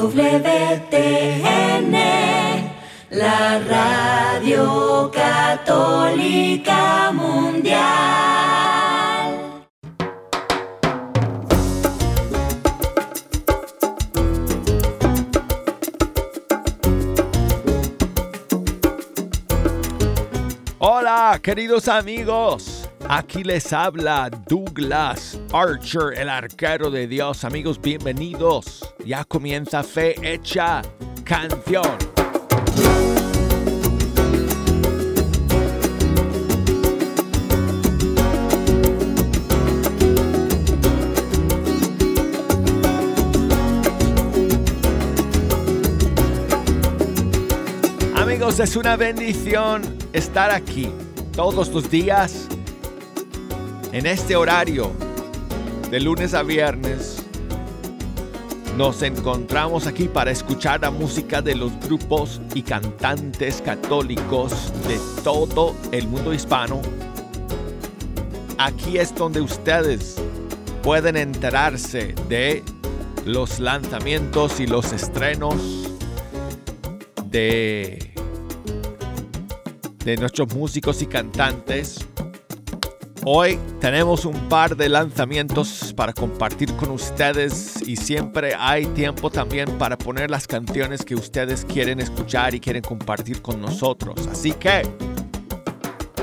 EWTN, 0.00 1.92
la 3.10 3.58
radio 3.58 5.10
católica 5.12 7.12
mundial. 7.12 7.80
Hola, 20.78 21.38
queridos 21.42 21.88
amigos. 21.88 22.79
Aquí 23.12 23.42
les 23.42 23.72
habla 23.72 24.30
Douglas 24.30 25.36
Archer, 25.52 26.16
el 26.16 26.28
arquero 26.28 26.92
de 26.92 27.08
Dios. 27.08 27.42
Amigos, 27.42 27.80
bienvenidos. 27.80 28.88
Ya 29.04 29.24
comienza 29.24 29.82
Fe 29.82 30.14
Hecha 30.22 30.80
Canción. 31.24 31.82
Amigos, 48.14 48.60
es 48.60 48.76
una 48.76 48.94
bendición 48.94 49.82
estar 50.12 50.52
aquí 50.52 50.92
todos 51.34 51.70
los 51.70 51.90
días 51.90 52.46
en 53.92 54.06
este 54.06 54.36
horario 54.36 54.92
de 55.90 56.00
lunes 56.00 56.34
a 56.34 56.42
viernes. 56.42 57.24
Nos 58.76 59.02
encontramos 59.02 59.86
aquí 59.86 60.08
para 60.08 60.30
escuchar 60.30 60.80
la 60.80 60.90
música 60.90 61.42
de 61.42 61.56
los 61.56 61.72
grupos 61.80 62.40
y 62.54 62.62
cantantes 62.62 63.60
católicos 63.60 64.72
de 64.86 64.98
todo 65.24 65.74
el 65.90 66.06
mundo 66.06 66.32
hispano. 66.32 66.80
Aquí 68.58 68.98
es 68.98 69.14
donde 69.14 69.40
ustedes 69.40 70.16
pueden 70.82 71.16
enterarse 71.16 72.14
de 72.28 72.62
los 73.26 73.58
lanzamientos 73.58 74.60
y 74.60 74.66
los 74.66 74.92
estrenos 74.92 75.56
de, 77.26 78.14
de 80.04 80.16
nuestros 80.16 80.54
músicos 80.54 81.02
y 81.02 81.06
cantantes. 81.06 82.06
Hoy 83.32 83.60
tenemos 83.80 84.24
un 84.24 84.48
par 84.48 84.76
de 84.76 84.88
lanzamientos 84.88 85.94
para 85.96 86.12
compartir 86.12 86.74
con 86.74 86.90
ustedes 86.90 87.80
y 87.86 87.94
siempre 87.94 88.56
hay 88.58 88.86
tiempo 88.86 89.30
también 89.30 89.78
para 89.78 89.96
poner 89.96 90.32
las 90.32 90.48
canciones 90.48 91.04
que 91.04 91.14
ustedes 91.14 91.64
quieren 91.64 92.00
escuchar 92.00 92.56
y 92.56 92.60
quieren 92.60 92.82
compartir 92.82 93.40
con 93.40 93.60
nosotros. 93.60 94.26
Así 94.26 94.50
que 94.50 94.82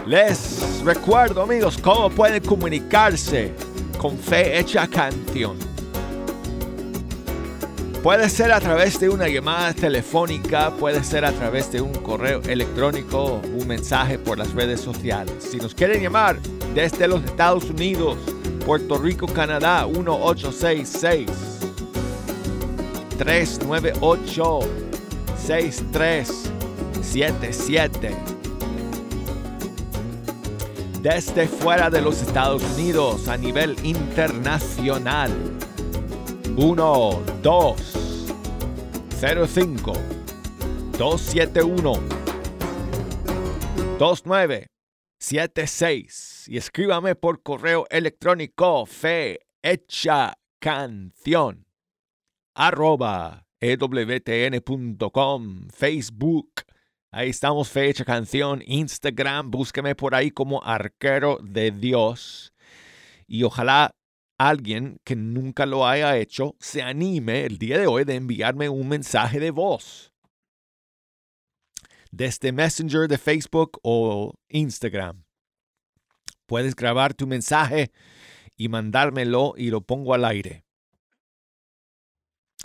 les 0.06 0.82
recuerdo 0.84 1.44
amigos 1.44 1.78
cómo 1.82 2.10
pueden 2.10 2.44
comunicarse 2.44 3.54
con 3.98 4.18
Fe 4.18 4.60
Hecha 4.60 4.86
Canción. 4.90 5.56
Puede 8.04 8.30
ser 8.30 8.52
a 8.52 8.60
través 8.60 9.00
de 9.00 9.08
una 9.08 9.30
llamada 9.30 9.74
telefónica, 9.74 10.72
puede 10.72 11.02
ser 11.06 11.24
a 11.24 11.32
través 11.32 11.72
de 11.72 11.80
un 11.80 11.94
correo 11.94 12.42
electrónico, 12.42 13.42
un 13.58 13.66
mensaje 13.66 14.20
por 14.20 14.38
las 14.38 14.54
redes 14.54 14.82
sociales. 14.82 15.36
Si 15.40 15.56
nos 15.56 15.74
quieren 15.74 16.02
llamar 16.02 16.38
desde 16.74 17.08
los 17.08 17.24
Estados 17.24 17.70
Unidos, 17.70 18.18
Puerto 18.66 18.98
Rico, 18.98 19.28
Canadá, 19.28 19.88
1866 19.88 21.30
398 23.18 24.60
6377. 25.38 28.16
Desde 31.02 31.48
fuera 31.48 31.90
de 31.90 32.02
los 32.02 32.22
Estados 32.22 32.62
Unidos 32.76 33.28
a 33.28 33.36
nivel 33.38 33.76
internacional 33.84 35.32
1 36.58 37.24
2 37.44 37.78
0 39.20 39.48
5 39.48 39.94
271 40.98 41.94
29 44.00 44.68
76 46.48 46.50
y 46.50 46.58
escríbame 46.58 47.16
por 47.16 47.42
correo 47.44 47.86
electrónico 47.90 48.86
fe 48.86 49.40
hecha 49.62 50.38
canción 50.60 51.66
arroba 52.56 53.46
ewtn.com 53.60 55.10
Facebook. 55.70 56.52
Ahí 57.12 57.30
estamos 57.30 57.70
fe 57.70 57.90
hecha 57.90 58.06
canción 58.06 58.62
Instagram. 58.66 59.52
Búsqueme 59.52 59.96
por 59.96 60.16
ahí 60.16 60.32
como 60.32 60.64
arquero 60.64 61.40
de 61.42 61.72
Dios. 61.72 62.54
Y 63.28 63.44
ojalá 63.44 63.96
alguien 64.38 65.00
que 65.04 65.16
nunca 65.16 65.66
lo 65.66 65.88
haya 65.88 66.18
hecho 66.18 66.56
se 66.60 66.82
anime 66.82 67.46
el 67.46 67.58
día 67.58 67.80
de 67.80 67.88
hoy 67.88 68.04
de 68.04 68.16
enviarme 68.16 68.70
un 68.70 68.88
mensaje 68.88 69.40
de 69.40 69.52
voz. 69.52 70.14
Desde 72.12 72.52
Messenger 72.52 73.08
de 73.08 73.18
Facebook 73.18 73.80
o 73.84 74.34
Instagram. 74.50 75.27
Puedes 76.48 76.76
grabar 76.76 77.14
tu 77.14 77.28
mensaje 77.28 77.92
y 78.56 78.70
mandármelo 78.70 79.54
y 79.56 79.70
lo 79.70 79.82
pongo 79.82 80.14
al 80.14 80.26
aire. 80.26 80.66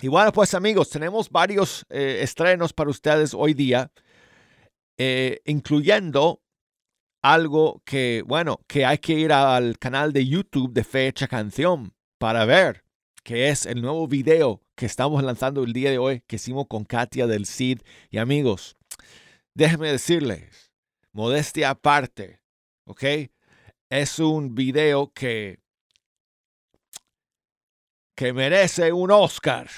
Bueno, 0.02 0.32
pues 0.32 0.54
amigos, 0.54 0.88
tenemos 0.88 1.30
varios 1.30 1.84
eh, 1.90 2.20
estrenos 2.22 2.72
para 2.72 2.90
ustedes 2.90 3.34
hoy 3.34 3.54
día, 3.54 3.92
eh, 4.98 5.40
incluyendo 5.44 6.42
algo 7.22 7.82
que, 7.84 8.24
bueno, 8.26 8.60
que 8.66 8.84
hay 8.84 8.98
que 8.98 9.12
ir 9.12 9.32
al 9.32 9.78
canal 9.78 10.12
de 10.12 10.26
YouTube 10.26 10.72
de 10.72 10.82
Fecha 10.82 11.28
Canción 11.28 11.94
para 12.18 12.44
ver, 12.44 12.84
que 13.22 13.48
es 13.48 13.66
el 13.66 13.80
nuevo 13.80 14.08
video 14.08 14.60
que 14.74 14.86
estamos 14.86 15.22
lanzando 15.22 15.62
el 15.62 15.72
día 15.72 15.90
de 15.90 15.98
hoy, 15.98 16.22
que 16.26 16.36
hicimos 16.36 16.66
con 16.68 16.84
Katia 16.84 17.26
del 17.26 17.46
CID. 17.46 17.80
Y 18.10 18.18
amigos, 18.18 18.76
déjenme 19.54 19.92
decirles, 19.92 20.72
modestia 21.12 21.70
aparte, 21.70 22.40
¿ok? 22.86 23.04
Es 23.92 24.18
un 24.18 24.54
video 24.54 25.12
que, 25.12 25.60
que 28.16 28.32
merece 28.32 28.90
un 28.90 29.10
Oscar. 29.10 29.68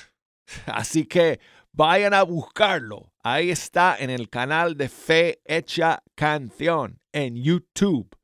Así 0.66 1.04
que 1.04 1.41
vayan 1.72 2.14
a 2.14 2.22
buscarlo. 2.22 3.12
Ahí 3.25 3.50
está 3.50 3.97
en 3.98 4.10
el 4.10 4.30
canal 4.30 4.76
de 4.76 4.88
Fe 4.88 5.42
Hecha 5.44 6.04
Canción 6.14 7.00
en 7.10 7.42
YouTube. 7.42 8.16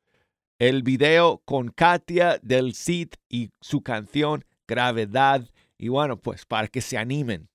El 0.60 0.84
video 0.84 1.42
con 1.44 1.70
Katia 1.70 2.38
del 2.40 2.76
Cid 2.76 3.14
y 3.28 3.50
su 3.60 3.82
canción 3.82 4.44
Gravedad. 4.68 5.44
Y 5.76 5.88
bueno, 5.88 6.20
pues 6.20 6.46
para 6.46 6.68
que 6.68 6.82
se 6.82 6.98
animen, 6.98 7.50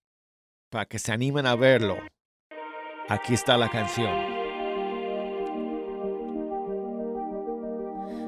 para 0.69 0.85
que 0.85 0.99
se 0.99 1.13
animen 1.13 1.45
a 1.45 1.55
verlo. 1.55 1.99
Aquí 3.07 3.33
está 3.33 3.57
la 3.57 3.69
canción. 3.69 4.34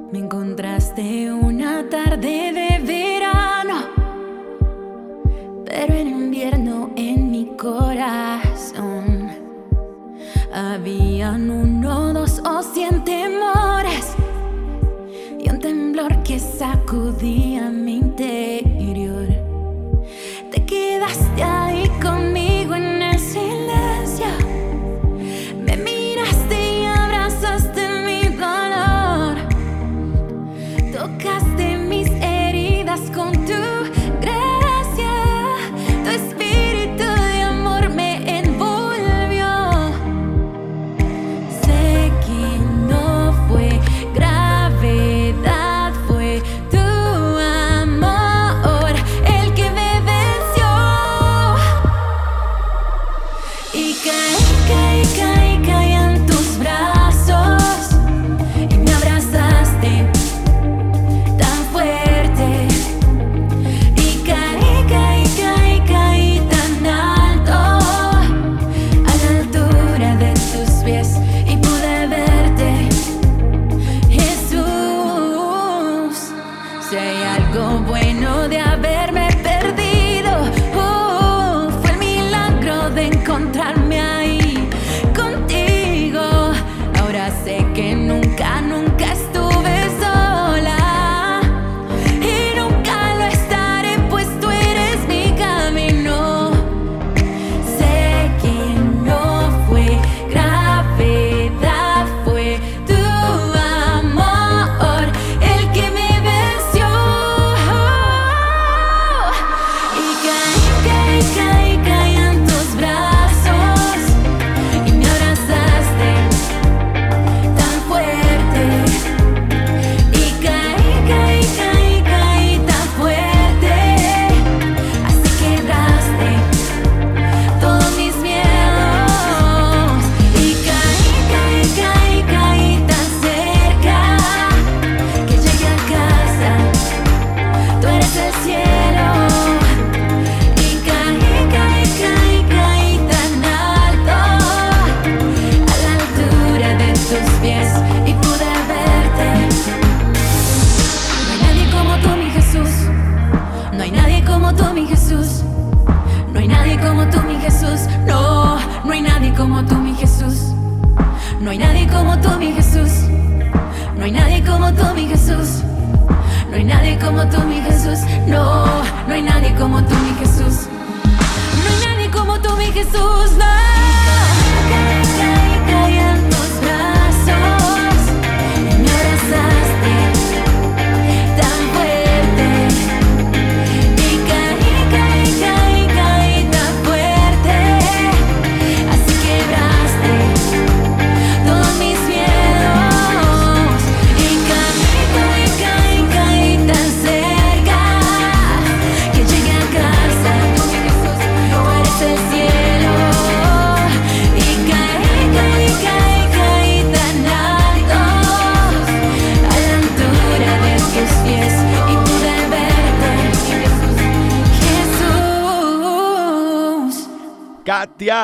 Me 0.10 0.20
encontraste 0.20 1.30
una 1.34 1.90
tarde 1.90 2.54
de 2.54 2.80
verano, 2.80 3.82
pero 5.66 5.94
en 5.94 6.08
invierno 6.08 6.92
en 6.96 7.30
mi 7.30 7.48
corazón 7.58 9.30
habían 10.54 11.50
uno, 11.52 12.14
dos 12.14 12.40
o 12.40 12.64
cien 12.64 13.04
temores 13.04 14.16
y 15.40 15.50
un 15.50 15.60
temblor 15.60 16.24
que 16.24 16.40
sacudía 16.40 17.70
mi 17.70 17.98
interior. 17.98 18.57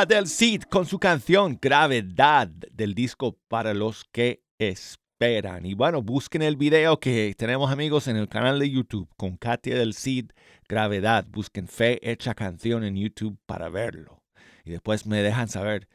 Del 0.05 0.27
Cid 0.27 0.63
con 0.63 0.85
su 0.85 0.99
canción 0.99 1.57
Gravedad 1.61 2.47
del 2.47 2.93
disco 2.93 3.37
Para 3.47 3.73
los 3.73 4.03
que 4.11 4.43
esperan. 4.59 5.65
Y 5.65 5.75
bueno, 5.75 6.01
busquen 6.01 6.41
el 6.41 6.57
video 6.57 6.99
que 6.99 7.33
tenemos 7.37 7.71
amigos 7.71 8.07
en 8.07 8.17
el 8.17 8.27
canal 8.27 8.59
de 8.59 8.69
YouTube 8.69 9.07
con 9.15 9.37
Katia 9.37 9.77
del 9.77 9.93
Cid 9.93 10.31
Gravedad. 10.67 11.25
Busquen 11.29 11.67
Fe 11.67 11.99
Hecha 12.01 12.33
Canción 12.33 12.83
en 12.83 12.97
YouTube 12.97 13.37
para 13.45 13.69
verlo. 13.69 14.21
Y 14.65 14.71
después 14.71 15.05
me 15.05 15.21
dejan 15.21 15.47
saber 15.47 15.87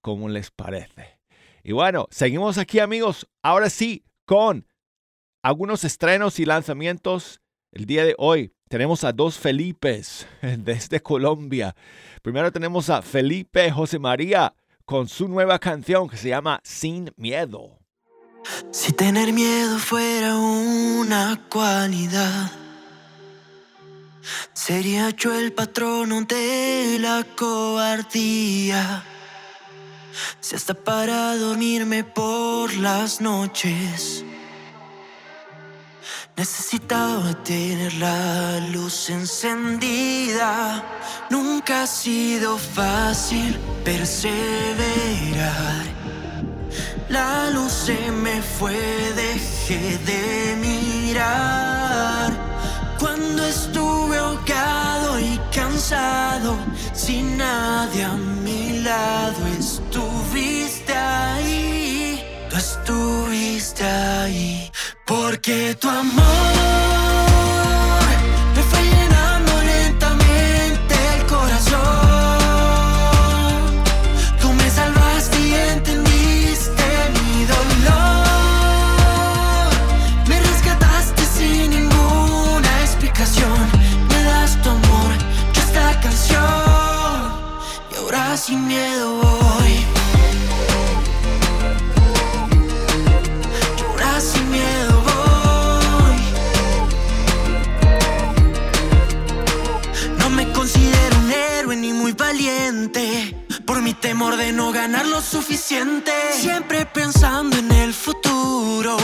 cómo 0.00 0.28
les 0.28 0.50
parece. 0.50 1.20
Y 1.62 1.70
bueno, 1.70 2.08
seguimos 2.10 2.58
aquí 2.58 2.80
amigos. 2.80 3.28
Ahora 3.42 3.70
sí, 3.70 4.04
con 4.26 4.66
algunos 5.42 5.84
estrenos 5.84 6.40
y 6.40 6.46
lanzamientos. 6.46 7.40
El 7.70 7.86
día 7.86 8.04
de 8.04 8.16
hoy 8.18 8.52
tenemos 8.72 9.04
a 9.04 9.12
dos 9.12 9.38
Felipes 9.38 10.26
desde 10.40 11.02
Colombia. 11.02 11.76
Primero 12.22 12.50
tenemos 12.50 12.88
a 12.88 13.02
Felipe 13.02 13.70
José 13.70 13.98
María 13.98 14.54
con 14.86 15.08
su 15.08 15.28
nueva 15.28 15.58
canción 15.58 16.08
que 16.08 16.16
se 16.16 16.30
llama 16.30 16.58
Sin 16.64 17.12
Miedo. 17.18 17.78
Si 18.70 18.92
tener 18.92 19.30
miedo 19.34 19.78
fuera 19.78 20.38
una 20.38 21.38
cualidad, 21.50 22.50
sería 24.54 25.10
yo 25.10 25.38
el 25.38 25.52
patrono 25.52 26.22
de 26.22 26.96
la 26.98 27.26
cobardía. 27.36 29.04
Si 30.40 30.56
hasta 30.56 30.72
para 30.72 31.36
dormirme 31.36 32.04
por 32.04 32.72
las 32.78 33.20
noches 33.20 34.24
necesitaba 36.36 37.34
tener 37.44 37.92
la 37.94 38.58
luz 38.72 39.10
encendida. 39.10 40.82
Nunca 41.30 41.82
ha 41.82 41.86
sido 41.86 42.58
fácil 42.58 43.56
perseverar. 43.84 44.42
La 47.08 47.50
luz 47.50 47.72
se 47.72 48.10
me 48.10 48.40
fue, 48.40 48.74
dejé 49.14 49.98
de 49.98 50.56
mirar. 50.56 52.32
Cuando 52.98 53.44
estuve 53.44 54.16
ahogado 54.16 55.20
y 55.20 55.38
cansado, 55.54 56.56
sin 56.94 57.36
nadie 57.36 58.04
a 58.04 58.14
mi 58.14 58.80
lado, 58.80 59.46
estuviste 59.58 60.94
ahí, 60.94 62.24
estuviste 62.56 63.84
ahí. 63.84 64.61
Porque 65.22 65.76
tu 65.78 65.88
amor 65.88 66.91
suficiente. 105.32 106.12
Siempre 106.34 106.84
pensando 106.84 107.56
en 107.56 107.72
el 107.72 107.94
futuro. 107.94 108.96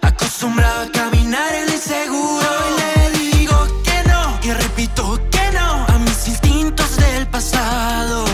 Acostumbrado 0.00 0.82
a 0.82 0.92
caminar 0.92 1.52
en 1.56 1.66
lo 1.66 1.72
inseguro. 1.72 2.48
Y 2.68 2.72
le 2.80 2.92
digo 3.18 3.56
que 3.82 3.98
no. 4.08 4.38
Y 4.44 4.52
repito 4.52 5.18
que 5.32 5.50
no. 5.58 5.68
A 5.92 5.98
mis 5.98 6.28
instintos 6.28 6.96
del 6.98 7.26
pasado. 7.26 8.24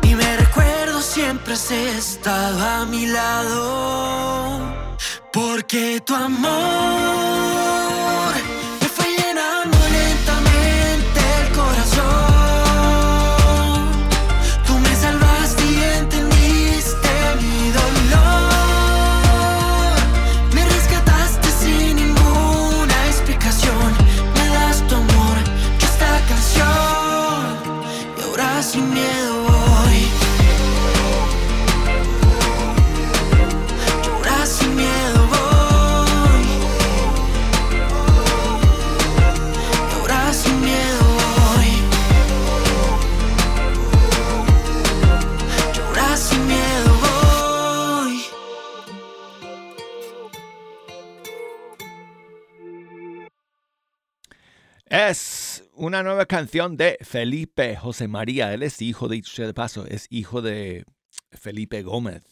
Y 0.00 0.14
me 0.14 0.36
recuerdo 0.38 1.02
siempre 1.02 1.52
has 1.52 1.70
estado 1.70 2.58
a 2.64 2.86
mi 2.86 3.04
lado. 3.06 4.60
Porque 5.30 6.00
tu 6.06 6.14
amor 6.14 6.54
una 55.84 56.02
nueva 56.02 56.24
canción 56.24 56.78
de 56.78 56.96
Felipe 57.02 57.76
José 57.76 58.08
María. 58.08 58.54
Él 58.54 58.62
es 58.62 58.80
hijo, 58.80 59.06
dicho 59.06 59.30
sea 59.34 59.46
de 59.46 59.52
paso, 59.52 59.84
es 59.86 60.06
hijo 60.08 60.40
de 60.40 60.84
Felipe 61.30 61.82
Gómez. 61.82 62.22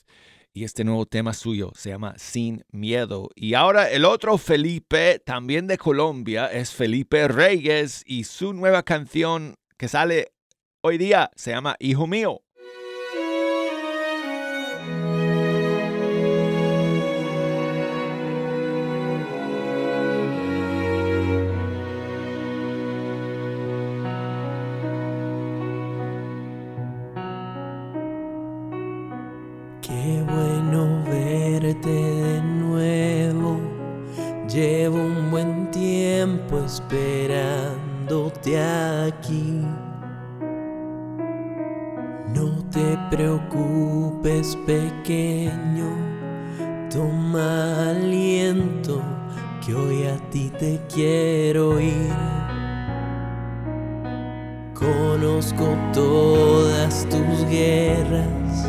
Y 0.55 0.65
este 0.65 0.85
nuevo 0.85 1.05
tema 1.05 1.35
suyo 1.35 1.71
se 1.75 1.91
llama 1.91 2.15
Sin 2.17 2.65
Miedo. 2.73 3.29
Y 3.35 3.53
ahora 3.53 3.91
el 3.91 4.07
otro 4.07 4.39
Felipe, 4.39 5.19
también 5.19 5.67
de 5.67 5.77
Colombia, 5.77 6.47
es 6.47 6.73
Felipe 6.73 7.29
Reyes. 7.29 8.03
Y 8.07 8.25
su 8.25 8.55
nueva 8.55 8.83
canción 8.85 9.57
que 9.77 9.89
sale 9.89 10.33
hoy 10.81 10.97
día 10.97 11.31
se 11.37 11.51
llama 11.51 11.77
Hijo 11.79 12.07
Mío. 12.07 12.43
Llevo 34.83 34.99
un 34.99 35.31
buen 35.31 35.71
tiempo 35.71 36.59
esperándote 36.59 38.59
aquí. 38.59 39.65
No 42.35 42.65
te 42.73 42.99
preocupes, 43.09 44.59
pequeño. 44.67 45.87
Toma 46.91 47.91
aliento, 47.91 49.01
que 49.65 49.73
hoy 49.73 50.03
a 50.03 50.17
ti 50.31 50.51
te 50.59 50.81
quiero 50.93 51.79
ir. 51.79 52.13
Conozco 54.75 55.77
todas 55.93 57.07
tus 57.09 57.49
guerras, 57.49 58.69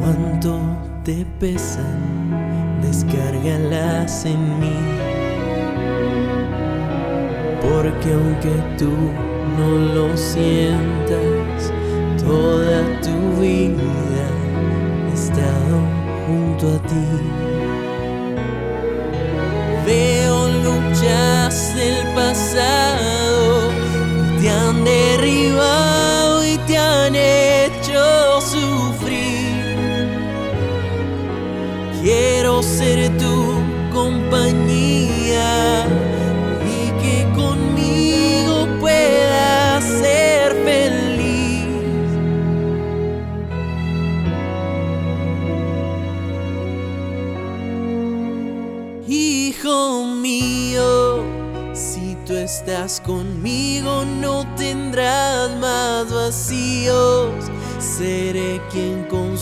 cuánto 0.00 0.58
te 1.04 1.26
pesan, 1.38 2.80
descárgalas 2.80 4.24
en 4.24 4.58
mí. 4.58 5.03
Porque 7.64 8.12
aunque 8.12 8.50
tú 8.76 8.92
no 9.56 9.94
lo 9.94 10.16
sientas, 10.16 11.72
toda 12.22 12.82
tu 13.00 13.40
vida 13.40 13.82
he 15.08 15.14
estado 15.14 15.80
junto 16.26 16.74
a 16.74 16.78
ti. 16.86 17.43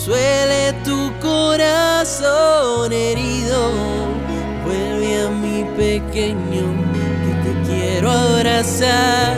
Consuele 0.03 0.73
tu 0.83 1.13
corazón 1.21 2.91
herido. 2.91 3.71
Vuelve 4.65 5.23
a 5.23 5.29
mi 5.29 5.63
pequeño 5.77 6.65
que 7.23 7.33
te 7.43 7.53
quiero 7.65 8.11
abrazar. 8.11 9.37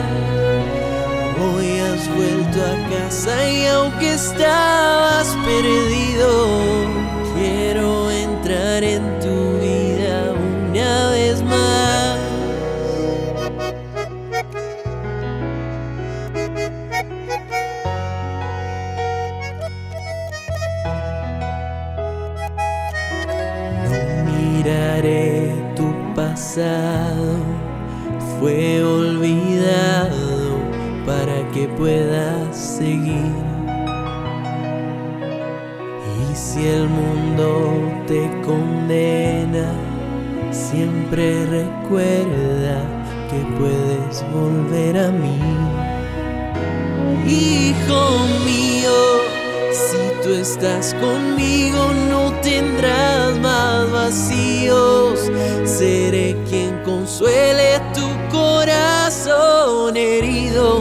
Hoy 1.40 1.78
has 1.78 2.08
vuelto 2.16 2.58
a 2.64 2.74
casa 2.90 3.48
y 3.48 3.66
aunque 3.66 4.14
estabas 4.14 5.36
perdido, 5.44 6.55
siempre 41.06 41.46
recuerda 41.46 42.82
que 43.30 43.38
puedes 43.58 44.24
volver 44.32 44.96
a 44.98 45.10
mí. 45.10 45.38
Hijo 47.28 48.18
mío, 48.44 48.92
si 49.72 50.22
tú 50.22 50.34
estás 50.34 50.94
conmigo 50.94 51.92
no 52.10 52.32
tendrás 52.42 53.38
más 53.38 53.90
vacíos. 53.92 55.30
Seré 55.64 56.36
quien 56.48 56.82
consuele 56.82 57.80
tu 57.94 58.36
corazón 58.36 59.96
herido. 59.96 60.80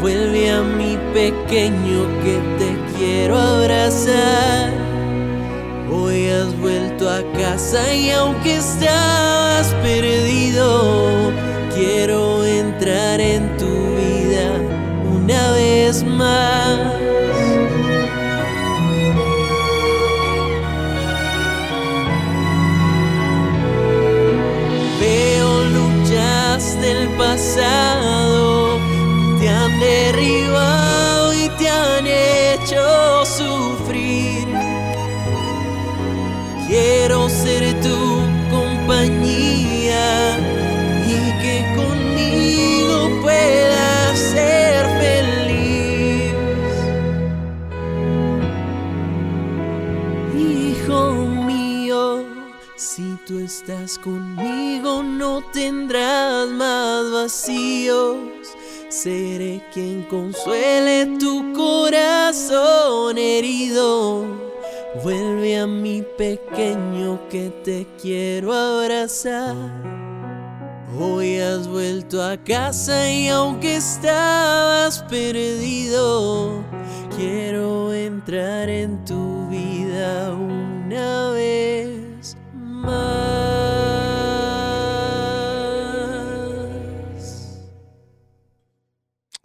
Vuelve 0.00 0.50
a 0.50 0.62
mi 0.62 0.96
pequeño 1.12 2.06
que 2.22 2.40
te 2.58 2.96
quiero 2.96 3.38
abrazar. 3.38 4.75
Y 7.58 8.10
aunque 8.10 8.56
estás 8.58 9.72
perdido, 9.82 11.32
quiero 11.74 12.44
entrar 12.44 13.18
en 13.18 13.56
tu 13.56 13.96
vida 13.96 14.60
una 15.10 15.52
vez 15.52 16.04
más. 16.04 16.78
Veo 25.00 25.64
luchas 25.64 26.78
del 26.82 27.08
pasado 27.16 28.78
que 29.40 29.46
te 29.46 29.48
han 29.48 29.80
derribado 29.80 30.25
tendrás 55.66 56.48
más 56.48 57.10
vacíos. 57.10 58.18
Seré 58.88 59.60
quien 59.74 60.04
consuele 60.04 61.18
tu 61.18 61.52
corazón 61.54 63.18
herido. 63.18 64.26
Vuelve 65.02 65.58
a 65.58 65.66
mi 65.66 66.02
pequeño 66.16 67.18
que 67.28 67.50
te 67.64 67.84
quiero 68.00 68.52
abrazar. 68.52 69.56
Hoy 70.98 71.38
has 71.40 71.66
vuelto 71.66 72.22
a 72.22 72.36
casa 72.36 73.10
y 73.10 73.28
aunque 73.28 73.76
estabas 73.76 75.02
perdido, 75.10 76.62
quiero 77.16 77.92
entrar 77.92 78.68
en 78.70 79.04
tu 79.04 79.48
vida 79.48 80.32
una 80.32 81.30
vez 81.30 82.36
más. 82.54 83.45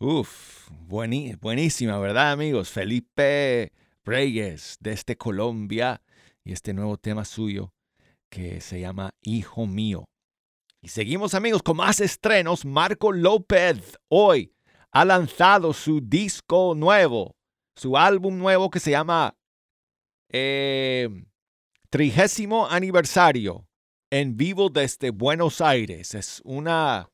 Uf, 0.04 0.72
buení- 0.90 1.38
buenísima, 1.40 2.00
¿verdad, 2.00 2.32
amigos? 2.32 2.72
Felipe 2.72 3.72
Reyes, 4.04 4.78
desde 4.80 5.16
Colombia, 5.16 6.02
y 6.44 6.54
este 6.54 6.74
nuevo 6.74 6.98
tema 6.98 7.24
suyo 7.24 7.72
que 8.28 8.62
se 8.62 8.80
llama 8.80 9.12
Hijo 9.22 9.68
Mío. 9.68 10.06
Y 10.82 10.88
seguimos, 10.88 11.36
amigos, 11.36 11.62
con 11.62 11.78
más 11.78 12.00
estrenos. 12.00 12.66
Marco 12.66 13.12
López 13.12 14.00
hoy 14.10 14.56
ha 14.92 15.06
lanzado 15.06 15.72
su 15.72 16.02
disco 16.02 16.74
nuevo, 16.76 17.36
su 17.76 17.96
álbum 17.96 18.40
nuevo 18.40 18.72
que 18.72 18.80
se 18.80 18.90
llama 18.90 19.36
eh, 20.32 21.10
Trigésimo 21.92 22.68
Aniversario 22.68 23.68
en 24.10 24.36
vivo 24.36 24.72
desde 24.72 25.12
Buenos 25.12 25.62
Aires. 25.62 26.16
Es 26.16 26.42
una 26.44 27.08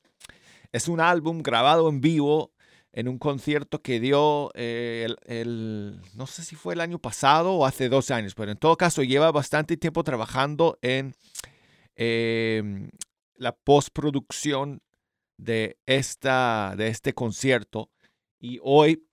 es 0.72 0.88
un 0.88 1.01
álbum 1.01 1.41
grabado 1.44 1.89
en 1.89 2.00
vivo 2.00 2.53
en 2.97 3.07
un 3.07 3.19
concierto 3.19 3.83
que 3.83 3.99
dio 3.99 4.49
eh, 4.55 5.03
el, 5.05 5.17
el- 5.27 6.01
no 6.15 6.25
sé 6.25 6.43
si 6.43 6.55
fue 6.55 6.73
el 6.73 6.81
año 6.81 6.97
pasado 6.97 7.53
o 7.53 7.63
hace 7.67 7.89
dos 7.89 8.09
años, 8.09 8.33
pero 8.33 8.51
en 8.51 8.57
todo 8.57 8.75
caso 8.75 9.03
lleva 9.03 9.31
bastante 9.31 9.77
tiempo 9.77 10.03
trabajando 10.03 10.79
en 10.81 11.13
eh, 11.95 12.89
la 13.35 13.51
postproducción 13.55 14.81
de, 15.37 15.77
esta, 15.85 16.73
de 16.75 16.87
este 16.87 17.13
concierto 17.13 17.91
y 18.39 18.57
hoy 18.63 19.05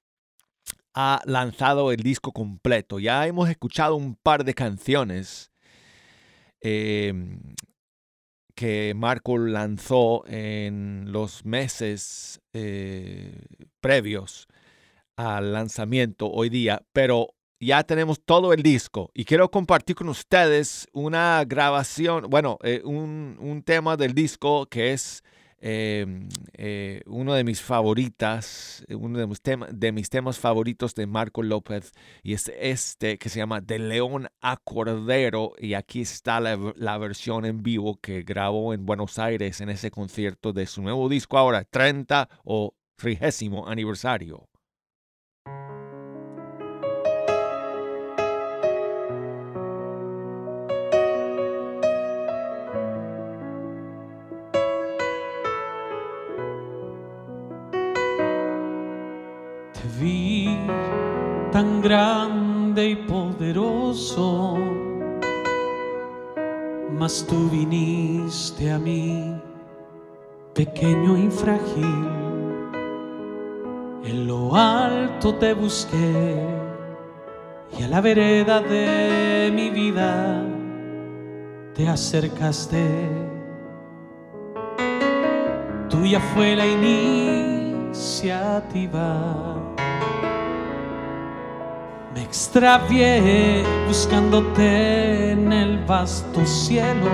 ha 0.94 1.20
lanzado 1.26 1.92
el 1.92 2.02
disco 2.02 2.32
completo. 2.32 2.98
Ya 3.00 3.26
hemos 3.26 3.50
escuchado 3.50 3.96
un 3.96 4.14
par 4.16 4.44
de 4.44 4.54
canciones 4.54 5.52
eh, 6.62 7.12
que 8.54 8.92
Marco 8.96 9.38
lanzó 9.38 10.24
en 10.26 11.12
los 11.12 11.44
meses 11.44 12.40
eh, 12.52 13.40
previos 13.80 14.46
al 15.16 15.52
lanzamiento 15.52 16.30
hoy 16.30 16.48
día, 16.48 16.82
pero 16.92 17.34
ya 17.60 17.82
tenemos 17.84 18.20
todo 18.24 18.52
el 18.52 18.62
disco. 18.62 19.10
Y 19.14 19.24
quiero 19.24 19.50
compartir 19.50 19.96
con 19.96 20.08
ustedes 20.08 20.86
una 20.92 21.44
grabación, 21.46 22.28
bueno, 22.28 22.58
eh, 22.62 22.82
un, 22.84 23.36
un, 23.40 23.62
tema 23.62 23.96
del 23.96 24.14
disco 24.14 24.66
que 24.66 24.92
es 24.92 25.22
Em, 25.66 26.28
eh, 26.52 27.00
uno 27.06 27.32
de 27.32 27.42
mis 27.42 27.62
favoritas, 27.62 28.84
uno 28.90 29.18
de 29.18 29.26
mis, 29.26 29.40
de 29.72 29.92
mis, 29.92 30.10
temas 30.10 30.38
favoritos 30.38 30.94
de 30.94 31.06
Marco 31.06 31.42
López, 31.42 31.92
y 32.22 32.34
es 32.34 32.52
este 32.60 33.16
que 33.16 33.30
se 33.30 33.38
llama 33.38 33.62
De 33.62 33.78
León 33.78 34.28
a 34.42 34.58
Cordero, 34.58 35.54
y 35.58 35.72
aquí 35.72 36.02
está 36.02 36.38
la, 36.40 36.58
la 36.76 36.98
versión 36.98 37.46
en 37.46 37.62
vivo 37.62 37.98
que 37.98 38.24
grabó 38.24 38.74
en 38.74 38.84
Buenos 38.84 39.18
Aires 39.18 39.62
en 39.62 39.70
ese 39.70 39.90
concierto 39.90 40.52
de 40.52 40.66
su 40.66 40.82
nuevo 40.82 41.08
disco 41.08 41.38
ahora, 41.38 41.64
30 41.64 42.28
o 42.44 42.74
30 42.96 43.64
aniversario. 43.66 44.46
Grande 61.84 62.88
y 62.88 62.96
poderoso, 62.96 64.56
mas 66.98 67.24
tú 67.28 67.50
viniste 67.50 68.72
a 68.72 68.78
mí, 68.78 69.38
pequeño 70.54 71.18
y 71.18 71.28
frágil. 71.30 72.08
En 74.02 74.26
lo 74.26 74.56
alto 74.56 75.34
te 75.34 75.52
busqué 75.52 76.42
y 77.78 77.82
a 77.82 77.88
la 77.88 78.00
vereda 78.00 78.62
de 78.62 79.52
mi 79.54 79.68
vida 79.68 80.42
te 81.74 81.86
acercaste. 81.86 82.88
Tuya 85.90 86.20
fue 86.32 86.56
la 86.56 86.66
iniciativa 86.66 89.63
me 92.14 92.22
extravié 92.22 93.64
buscándote 93.88 95.32
en 95.32 95.52
el 95.52 95.84
vasto 95.84 96.46
cielo 96.46 97.10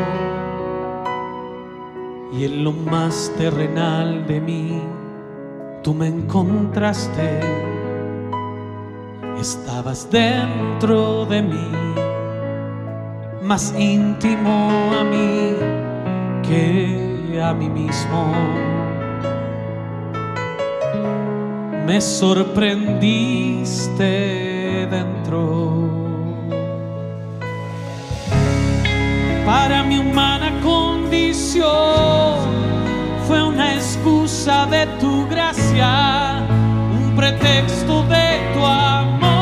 y 2.32 2.44
en 2.44 2.62
lo 2.64 2.72
más 2.72 3.32
terrenal 3.38 4.26
de 4.26 4.40
mí 4.40 4.82
tú 5.82 5.94
me 5.94 6.08
encontraste. 6.08 7.40
Estabas 9.40 10.10
dentro 10.10 11.24
de 11.24 11.40
mí, 11.40 11.70
más 13.42 13.74
íntimo 13.78 14.68
a 15.00 15.04
mí 15.04 15.54
que 16.46 17.40
a 17.42 17.54
mí 17.54 17.70
mismo. 17.70 18.34
Me 21.86 22.02
sorprendiste 22.02 24.49
dentro. 24.90 25.88
Para 29.44 29.82
mi 29.82 29.98
humana 29.98 30.52
condición 30.62 32.38
fue 33.26 33.42
una 33.42 33.74
excusa 33.74 34.66
de 34.66 34.86
tu 35.00 35.26
gracia, 35.28 36.42
un 36.98 37.14
pretexto 37.16 38.04
de 38.04 38.26
tu 38.54 38.64
amor. 38.64 39.39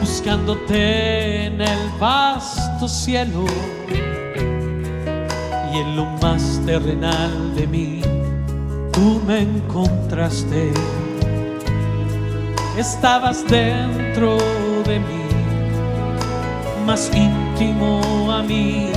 Buscándote 0.00 1.44
en 1.46 1.60
el 1.60 1.90
vasto 2.00 2.88
cielo 2.88 3.44
y 5.70 5.76
en 5.76 5.94
lo 5.94 6.06
más 6.22 6.58
terrenal 6.64 7.54
de 7.54 7.66
mí 7.66 8.00
tú 8.92 9.20
me 9.26 9.40
encontraste. 9.40 10.72
Estabas 12.78 13.46
dentro 13.46 14.38
de 14.86 14.98
mí, 15.00 15.26
más 16.86 17.10
íntimo 17.14 18.32
a 18.32 18.42
mí 18.42 18.90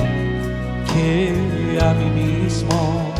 que 0.94 1.78
a 1.82 1.92
mí 1.92 2.22
mismo. 2.22 3.12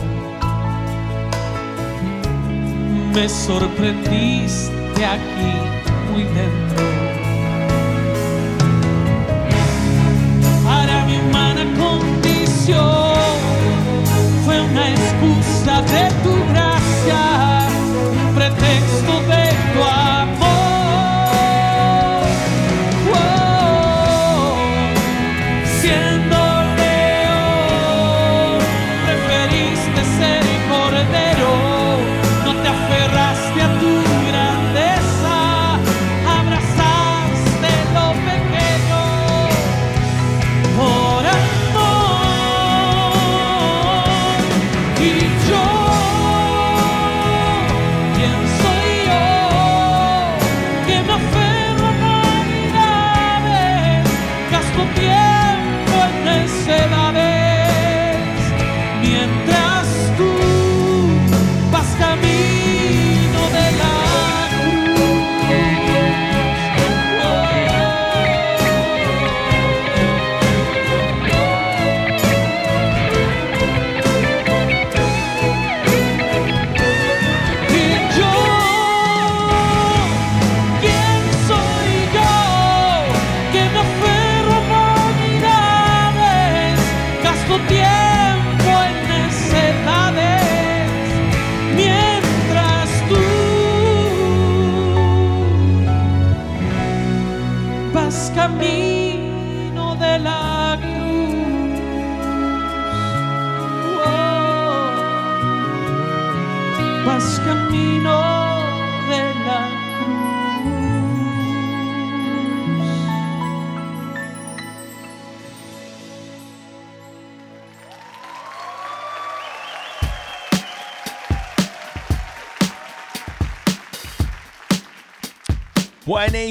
Me 3.12 3.28
sorprendiste 3.28 5.04
aquí 5.04 5.85
para 6.06 7.05
por 54.76 54.86
pie. 54.94 55.25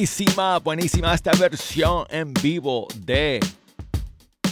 Buenísima, 0.06 0.60
buenísima 0.60 1.16
esta 1.16 1.32
versión 1.32 2.06
en 2.12 2.32
vivo 2.32 2.88
de 2.96 3.40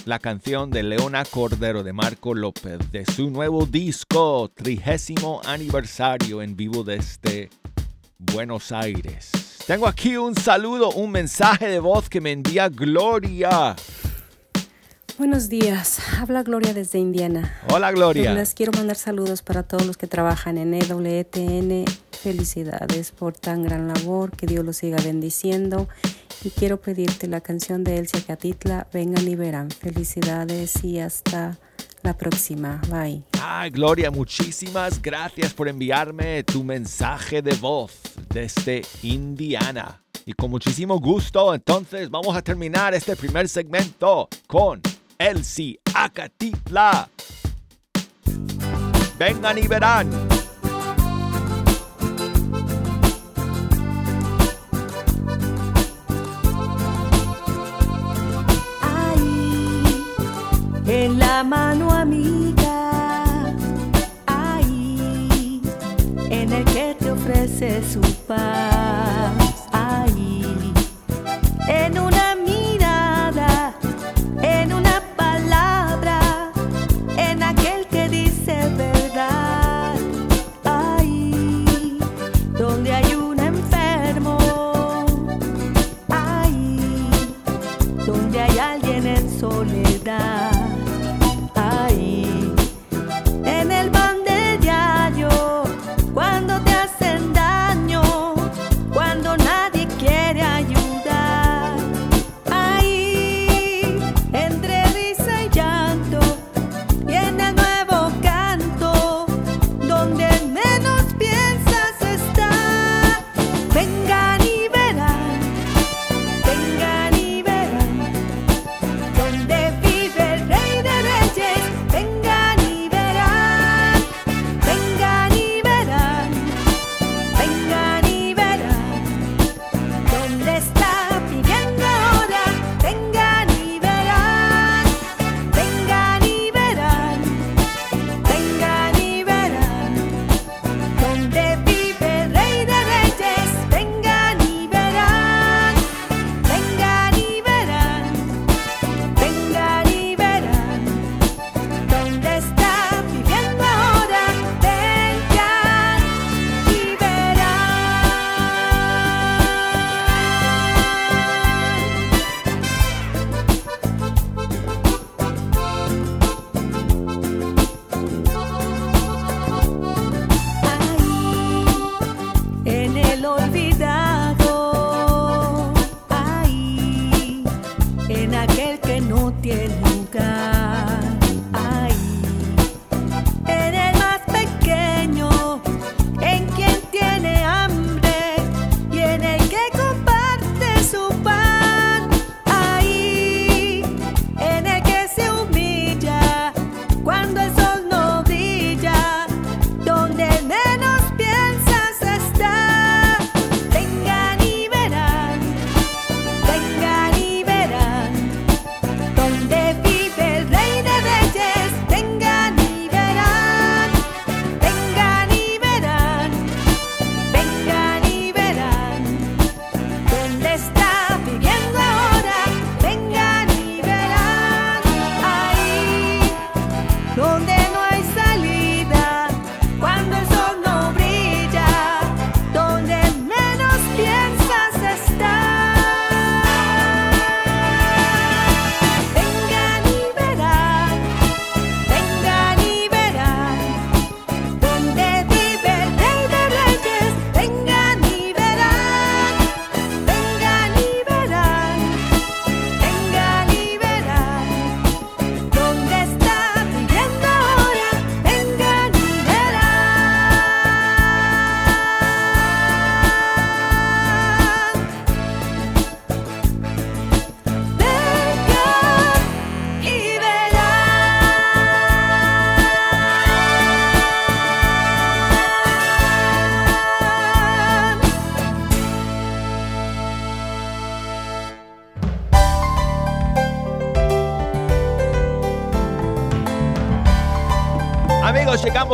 la 0.05 0.17
canción 0.17 0.71
de 0.71 0.81
Leona 0.81 1.25
Cordero 1.25 1.83
de 1.83 1.93
Marco 1.93 2.33
López 2.33 2.79
de 2.91 3.05
su 3.05 3.29
nuevo 3.29 3.67
disco, 3.67 4.49
trigésimo 4.51 5.41
aniversario 5.45 6.41
en 6.41 6.55
vivo 6.55 6.83
desde 6.83 7.51
Buenos 8.17 8.71
Aires. 8.71 9.29
Tengo 9.67 9.85
aquí 9.85 10.17
un 10.17 10.33
saludo, 10.33 10.89
un 10.89 11.11
mensaje 11.11 11.67
de 11.67 11.79
voz 11.79 12.09
que 12.09 12.19
me 12.19 12.31
envía 12.31 12.67
Gloria. 12.69 13.75
Buenos 15.19 15.47
días, 15.47 15.99
habla 16.19 16.41
Gloria 16.41 16.73
desde 16.73 16.97
Indiana. 16.97 17.55
Hola 17.69 17.91
Gloria. 17.91 18.33
Les 18.33 18.55
quiero 18.55 18.71
mandar 18.71 18.95
saludos 18.95 19.43
para 19.43 19.61
todos 19.61 19.85
los 19.85 19.95
que 19.95 20.07
trabajan 20.07 20.57
en 20.57 20.73
EWTN. 20.73 21.85
Felicidades 22.11 23.11
por 23.11 23.33
tan 23.33 23.61
gran 23.61 23.87
labor, 23.87 24.31
que 24.35 24.47
Dios 24.47 24.65
los 24.65 24.77
siga 24.77 24.97
bendiciendo. 25.03 25.87
Y 26.43 26.49
quiero 26.49 26.81
pedirte 26.81 27.27
la 27.27 27.41
canción 27.41 27.83
de 27.83 27.99
Elsia 27.99 28.21
Catitla, 28.25 28.87
Vengan 28.91 29.27
y 29.27 29.35
verán. 29.35 29.69
Felicidades 29.69 30.83
y 30.83 30.99
hasta 30.99 31.59
la 32.01 32.17
próxima. 32.17 32.81
Bye. 32.89 33.23
Ay, 33.39 33.69
Gloria, 33.69 34.09
muchísimas 34.09 34.99
gracias 34.99 35.53
por 35.53 35.67
enviarme 35.67 36.43
tu 36.43 36.63
mensaje 36.63 37.43
de 37.43 37.53
voz 37.53 37.91
desde 38.33 38.81
Indiana. 39.03 40.01
Y 40.25 40.33
con 40.33 40.49
muchísimo 40.49 40.99
gusto, 40.99 41.53
entonces 41.53 42.09
vamos 42.09 42.35
a 42.35 42.41
terminar 42.41 42.95
este 42.95 43.15
primer 43.15 43.47
segmento 43.47 44.27
con 44.47 44.81
Elsie 45.17 45.79
Acatitla. 45.93 47.09
Vengan 49.17 49.57
y 49.57 49.67
verán. 49.67 50.09
Ahí, 58.81 60.03
en 60.87 61.19
la 61.19 61.43
mano 61.43 61.91
amiga, 61.91 62.91
ahí, 64.25 65.61
en 66.29 66.53
el 66.53 66.65
que 66.65 66.95
te 66.99 67.11
ofrece 67.11 67.81
su 67.91 68.01
paz, 68.27 68.72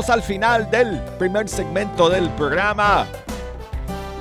al 0.07 0.23
final 0.23 0.71
del 0.71 1.01
primer 1.17 1.49
segmento 1.49 2.09
del 2.09 2.29
programa. 2.29 3.05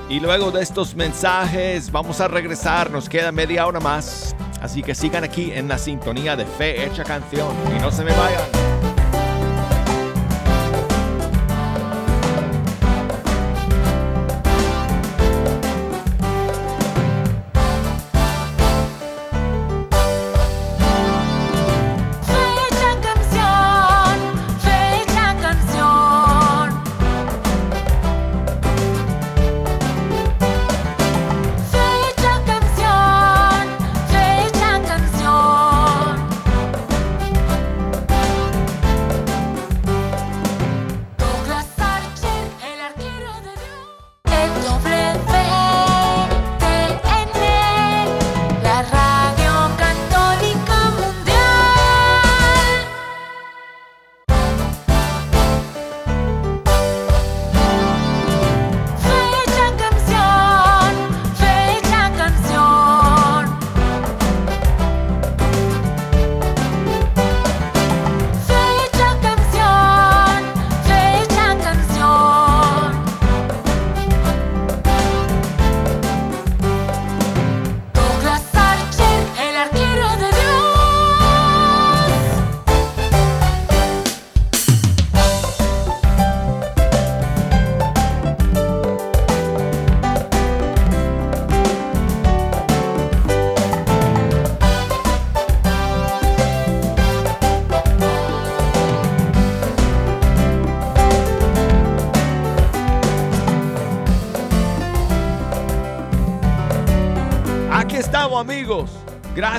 Y 0.09 0.19
luego 0.19 0.51
de 0.51 0.62
estos 0.62 0.97
mensajes 0.97 1.93
vamos 1.93 2.21
a 2.21 2.27
regresar, 2.27 2.91
nos 2.91 3.09
queda 3.09 3.31
media 3.31 3.64
hora 3.67 3.79
más. 3.79 4.35
Así 4.61 4.83
que 4.83 4.97
sigan 4.97 5.23
aquí 5.23 5.53
en 5.53 5.69
la 5.69 5.79
sintonía 5.79 6.35
de 6.35 6.47
Fe 6.47 6.85
Hecha 6.85 7.05
Canción 7.05 7.55
y 7.77 7.81
no 7.81 7.93
se 7.93 8.03
me 8.03 8.11
vayan. 8.11 8.58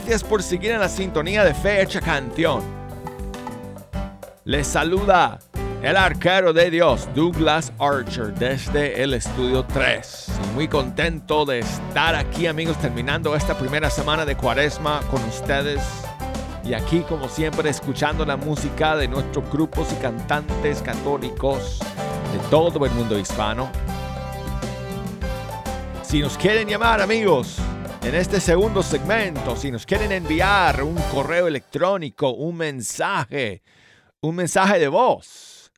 Gracias 0.10 0.28
por 0.28 0.42
seguir 0.42 0.72
en 0.72 0.80
la 0.80 0.90
sintonía 0.90 1.44
de 1.44 1.54
Fe 1.54 1.84
Hecha 1.84 2.02
Canción. 2.02 2.64
Les 4.44 4.66
saluda 4.66 5.38
el 5.84 5.96
arquero 5.96 6.52
de 6.52 6.72
Dios, 6.72 7.08
Douglas 7.14 7.72
Archer, 7.78 8.34
desde 8.34 9.04
el 9.04 9.14
estudio 9.14 9.66
3. 9.66 10.32
muy 10.56 10.68
contento 10.68 11.46
de 11.46 11.60
estar 11.60 12.16
aquí, 12.16 12.48
amigos, 12.48 12.80
terminando 12.80 13.36
esta 13.36 13.56
primera 13.56 13.92
semana 13.92 14.26
de 14.26 14.36
cuaresma 14.36 15.02
con 15.12 15.24
ustedes. 15.26 15.84
Y 16.64 16.74
aquí, 16.74 17.02
como 17.02 17.30
siempre, 17.30 17.70
escuchando 17.70 18.26
la 18.26 18.36
música 18.36 18.96
de 18.96 19.08
nuestros 19.08 19.48
grupos 19.52 19.94
y 19.94 20.02
cantantes 20.02 20.82
católicos 20.82 21.78
de 22.34 22.40
todo 22.50 22.84
el 22.84 22.92
mundo 22.94 23.20
hispano. 23.20 23.70
Si 26.02 26.20
nos 26.20 26.36
quieren 26.36 26.68
llamar, 26.68 27.00
amigos, 27.00 27.60
en 28.02 28.16
este 28.16 28.40
segundo 28.40 28.82
segmento, 28.82 29.56
si 29.56 29.70
nos 29.72 29.86
quieren 29.86 30.12
enviar 30.12 30.82
un 30.84 30.96
correo 31.12 31.48
electrónico, 31.48 32.32
un 32.32 32.58
mensaje, 32.58 33.62
un 34.22 34.36
mensaje 34.36 34.80
de 34.80 34.88
voz, 34.88 35.72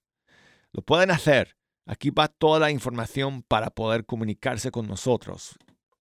lo 0.72 0.82
pueden 0.82 1.12
hacer. 1.12 1.58
Aquí 1.86 2.10
va 2.12 2.28
toda 2.28 2.60
la 2.60 2.70
información 2.72 3.44
para 3.44 3.70
poder 3.72 4.06
comunicarse 4.06 4.72
con 4.72 4.88
nosotros. 4.88 5.58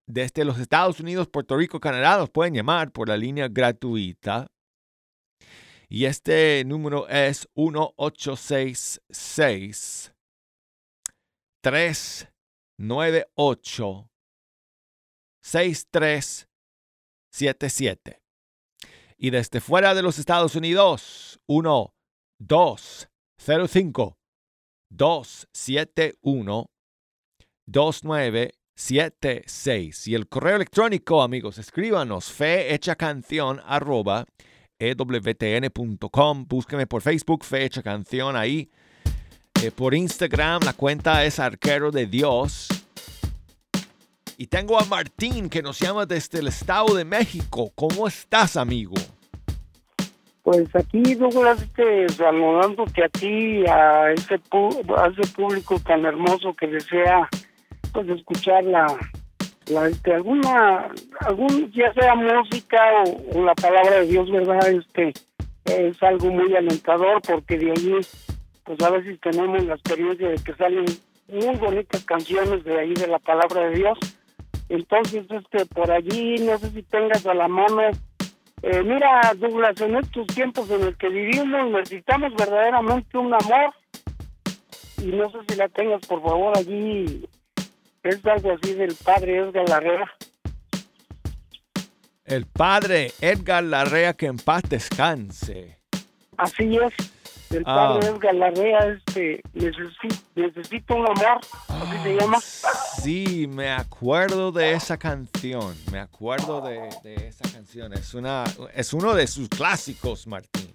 Desde 0.06 0.44
los 0.44 0.58
Estados 0.58 1.00
Unidos, 1.00 1.28
Puerto 1.28 1.56
Rico, 1.56 1.80
Canadá, 1.80 2.18
nos 2.18 2.30
pueden 2.30 2.54
llamar 2.54 2.92
por 2.92 3.08
la 3.08 3.16
línea 3.16 3.48
gratuita. 3.48 4.46
Y 5.88 6.04
este 6.04 6.62
número 6.66 7.08
es 7.08 7.48
1866 7.54 10.12
398 11.62 14.09
6377. 15.50 18.22
Y 19.18 19.30
desde 19.30 19.60
fuera 19.60 19.94
de 19.94 20.02
los 20.02 20.18
Estados 20.18 20.54
Unidos, 20.54 21.40
1 21.46 21.94
205 22.38 24.18
271 24.90 26.70
2976. 27.66 30.08
Y 30.08 30.14
el 30.14 30.28
correo 30.28 30.56
electrónico, 30.56 31.22
amigos, 31.22 31.58
escríbanos 31.58 32.30
fe 32.30 32.72
hecha 32.72 32.96
canción 32.96 33.60
arroba 33.66 34.24
ewtn.com. 34.78 36.46
Búsqueme 36.48 36.86
por 36.86 37.02
Facebook, 37.02 37.44
fe 37.44 37.64
hecha 37.64 37.82
canción 37.82 38.36
ahí. 38.36 38.70
Eh, 39.62 39.72
por 39.72 39.94
Instagram, 39.94 40.62
la 40.62 40.72
cuenta 40.72 41.22
es 41.24 41.38
arquero 41.38 41.90
de 41.90 42.06
Dios. 42.06 42.79
Y 44.40 44.46
tengo 44.46 44.80
a 44.80 44.86
Martín 44.86 45.50
que 45.50 45.60
nos 45.60 45.78
llama 45.78 46.06
desde 46.06 46.38
el 46.38 46.46
Estado 46.46 46.94
de 46.94 47.04
México. 47.04 47.72
¿Cómo 47.74 48.08
estás, 48.08 48.56
amigo? 48.56 48.94
Pues 50.42 50.74
aquí, 50.74 51.14
Douglas, 51.14 51.60
este, 51.60 52.08
saludándote 52.08 53.04
a 53.04 53.08
ti, 53.10 53.66
a 53.66 54.12
ese, 54.12 54.40
a 54.96 55.08
ese 55.08 55.32
público 55.34 55.78
tan 55.80 56.06
hermoso 56.06 56.54
que 56.54 56.68
desea 56.68 57.28
pues 57.92 58.08
escuchar 58.08 58.64
la, 58.64 58.86
la 59.66 59.88
este, 59.88 60.14
alguna, 60.14 60.90
algún, 61.18 61.70
ya 61.72 61.92
sea 61.92 62.14
música 62.14 62.80
o, 63.34 63.44
la 63.44 63.54
palabra 63.54 64.00
de 64.00 64.06
Dios, 64.06 64.30
¿verdad? 64.30 64.70
Este, 64.70 65.12
es 65.66 66.02
algo 66.02 66.30
muy 66.30 66.56
alentador 66.56 67.20
porque 67.20 67.58
de 67.58 67.72
allí, 67.72 67.92
pues 68.64 68.80
a 68.80 68.88
veces 68.88 69.20
tenemos 69.20 69.62
la 69.66 69.74
experiencia 69.74 70.30
de 70.30 70.36
que 70.36 70.54
salen 70.54 70.86
muy 71.28 71.56
bonitas 71.56 72.02
canciones 72.06 72.64
de 72.64 72.80
ahí 72.80 72.94
de 72.94 73.06
la 73.06 73.18
palabra 73.18 73.68
de 73.68 73.74
Dios 73.76 73.98
entonces, 74.70 75.26
este, 75.28 75.66
por 75.66 75.90
allí, 75.90 76.36
no 76.38 76.56
sé 76.58 76.70
si 76.70 76.82
tengas 76.84 77.26
a 77.26 77.34
la 77.34 77.48
mano. 77.48 77.82
Eh, 78.62 78.82
mira, 78.84 79.32
Douglas, 79.36 79.80
en 79.80 79.96
estos 79.96 80.28
tiempos 80.28 80.70
en 80.70 80.84
los 80.84 80.96
que 80.96 81.08
vivimos 81.08 81.70
necesitamos 81.72 82.32
verdaderamente 82.36 83.18
un 83.18 83.34
amor. 83.34 83.74
Y 84.98 85.06
no 85.06 85.28
sé 85.32 85.38
si 85.48 85.56
la 85.56 85.68
tengas, 85.68 86.06
por 86.06 86.22
favor, 86.22 86.56
allí. 86.56 87.28
Es 88.04 88.24
algo 88.24 88.52
así 88.52 88.74
del 88.74 88.94
padre 88.94 89.38
Edgar 89.38 89.68
Larrea. 89.68 90.10
El 92.24 92.46
padre 92.46 93.10
Edgar 93.20 93.64
Larrea, 93.64 94.12
que 94.14 94.26
en 94.26 94.36
paz 94.36 94.62
descanse. 94.68 95.78
Así 96.36 96.76
es 96.76 97.19
el 97.50 97.64
padre 97.64 98.06
ah. 98.06 98.10
Edgar 98.10 98.34
Larrea, 98.34 98.78
este, 98.78 99.42
necesito, 99.54 100.94
un 100.94 101.06
amor, 101.06 101.40
así 101.68 101.98
se 102.02 102.16
llama. 102.16 102.38
Sí, 103.00 103.46
me 103.48 103.70
acuerdo 103.70 104.52
de 104.52 104.72
esa 104.72 104.98
canción, 104.98 105.74
me 105.90 105.98
acuerdo 105.98 106.60
de, 106.60 106.88
esa 107.26 107.50
canción, 107.50 107.94
es, 107.94 108.12
una, 108.12 108.44
es 108.74 108.92
uno 108.92 109.14
de 109.14 109.26
sus 109.26 109.48
clásicos, 109.48 110.26
Martín. 110.26 110.70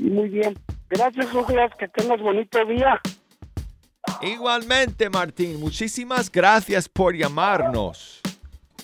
Muy 0.00 0.28
bien, 0.28 0.58
gracias 0.88 1.32
Douglas, 1.32 1.70
que 1.78 1.86
tengas 1.88 2.20
bonito 2.20 2.64
día. 2.64 3.00
Igualmente, 4.20 5.08
Martín, 5.10 5.60
muchísimas 5.60 6.30
gracias 6.30 6.88
por 6.88 7.14
llamarnos. 7.14 8.20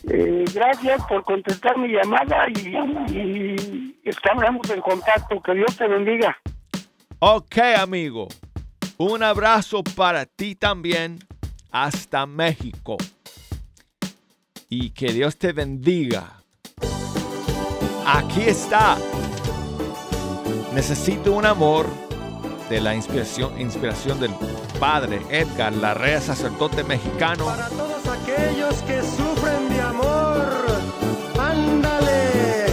Eh, 0.09 0.45
gracias 0.53 1.05
por 1.07 1.23
contestar 1.25 1.79
mi 1.79 1.89
llamada 1.89 2.49
y, 2.49 3.97
estamos 4.05 4.71
en 4.71 4.81
contacto. 4.81 5.41
Que 5.41 5.55
Dios 5.55 5.77
te 5.77 5.87
bendiga. 5.87 6.37
Ok, 7.19 7.59
amigo. 7.79 8.29
Un 8.99 9.23
abrazo 9.23 9.83
para 9.97 10.27
ti 10.27 10.55
también 10.55 11.19
hasta 11.71 12.27
México. 12.27 12.97
Y 14.69 14.91
que 14.91 15.13
Dios 15.13 15.37
te 15.37 15.53
bendiga. 15.53 16.43
Aquí 18.07 18.43
está. 18.43 18.97
Necesito 20.75 21.33
un 21.33 21.47
amor 21.47 21.87
de 22.69 22.81
la 22.81 22.95
inspiración, 22.95 23.61
inspiración 23.61 24.19
del 24.19 24.33
padre 24.81 25.21
Edgar 25.31 25.73
Larrea, 25.75 26.21
sacerdote 26.21 26.83
mexicano. 26.85 27.45
Para 27.45 27.69
todos 27.69 28.12
aquellos 28.23 28.75
que 28.83 29.01
sufren 29.03 29.69
de 29.69 29.81
amor, 29.81 30.47
ándale. 31.39 32.67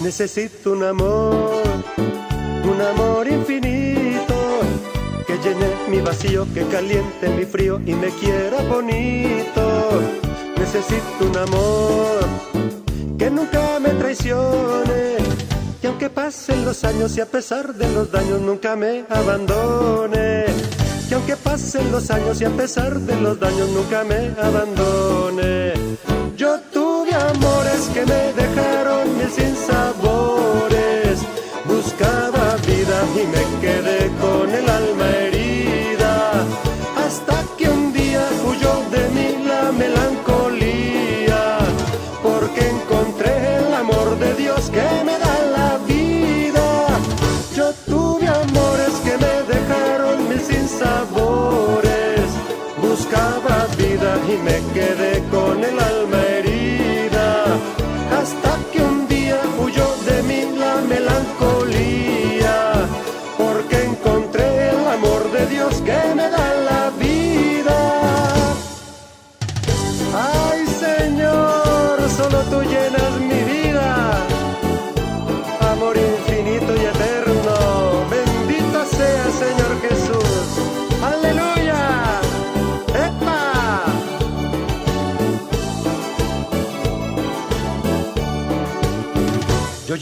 Necesito 0.00 0.72
un 0.72 0.84
amor, 0.84 1.62
un 2.64 2.80
amor 2.80 3.26
infinito, 3.28 4.34
que 5.26 5.38
llene 5.38 5.68
mi 5.88 6.00
vacío, 6.00 6.46
que 6.54 6.64
caliente 6.66 7.28
mi 7.28 7.44
frío 7.44 7.80
y 7.84 7.94
me 7.94 8.08
quiera 8.10 8.62
bonito. 8.62 10.00
Necesito 10.56 11.26
un 11.30 11.36
amor 11.36 12.20
que 13.18 13.30
nunca 13.30 13.80
me 13.80 13.90
traicione, 13.90 15.16
y 15.82 15.86
aunque 15.86 16.08
pasen 16.08 16.64
los 16.64 16.84
años 16.84 17.16
y 17.16 17.20
a 17.20 17.26
pesar 17.26 17.74
de 17.74 17.88
los 17.92 18.10
daños 18.10 18.40
nunca 18.40 18.76
me 18.76 19.04
abandone. 19.08 20.75
Que 21.08 21.14
aunque 21.14 21.36
pasen 21.36 21.92
los 21.92 22.10
años 22.10 22.40
y 22.40 22.44
a 22.44 22.50
pesar 22.50 22.98
de 22.98 23.20
los 23.20 23.38
daños 23.38 23.68
nunca 23.70 24.02
me 24.02 24.32
abandone. 24.42 25.72
Yo 26.36 26.58
tuve 26.72 27.14
amores 27.14 27.88
que 27.94 28.04
me 28.04 28.32
dejaron 28.32 29.16
mil 29.16 29.30
sin 29.30 29.54
sabores. 29.54 31.20
Buscaba 31.64 32.56
vida 32.66 32.98
y 33.14 33.26
me 33.34 33.60
quedé 33.60 34.10
con 34.20 34.35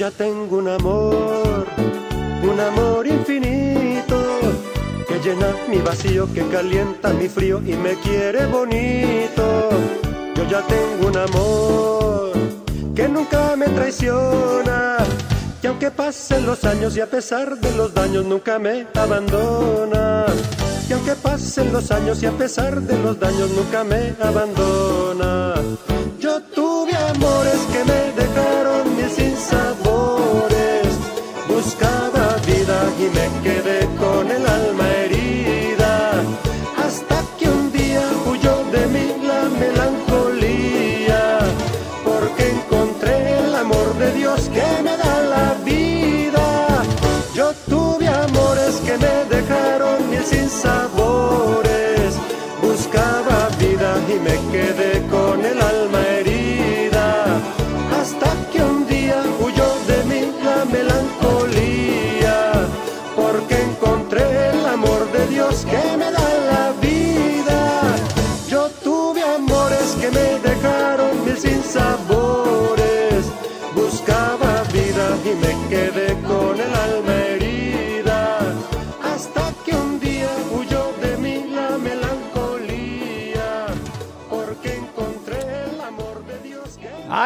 ya 0.05 0.11
tengo 0.11 0.59
un 0.59 0.69
amor, 0.69 1.65
un 2.43 2.61
amor 2.61 3.07
infinito 3.07 4.19
que 5.09 5.19
llena 5.19 5.47
mi 5.67 5.79
vacío, 5.79 6.31
que 6.31 6.47
calienta 6.49 7.09
mi 7.15 7.27
frío 7.27 7.63
y 7.65 7.73
me 7.73 7.95
quiere 7.95 8.45
bonito. 8.45 9.71
Yo 10.37 10.47
ya 10.47 10.61
tengo 10.67 11.09
un 11.09 11.17
amor 11.17 12.33
que 12.95 13.09
nunca 13.09 13.57
me 13.57 13.67
traiciona, 13.69 14.99
que 15.63 15.69
aunque 15.69 15.91
pasen 15.91 16.45
los 16.45 16.63
años 16.65 16.95
y 16.99 17.01
a 17.01 17.07
pesar 17.07 17.59
de 17.59 17.75
los 17.75 17.95
daños 17.95 18.27
nunca 18.27 18.59
me 18.59 18.87
abandona. 18.95 20.27
Que 20.87 20.93
aunque 20.93 21.15
pasen 21.15 21.73
los 21.73 21.91
años 21.91 22.23
y 22.23 22.27
a 22.27 22.33
pesar 22.33 22.83
de 22.83 22.99
los 22.99 23.19
daños 23.19 23.51
nunca 23.53 23.83
me 23.85 24.15
abandona. 24.21 25.55
Yo 26.21 26.43
tuve 26.55 26.95
amores 26.95 27.59
que 27.73 27.85
me 27.85 28.13
dejaron 28.23 28.97
mil 28.97 29.09
sin 29.09 29.35
sabores. 29.35 29.74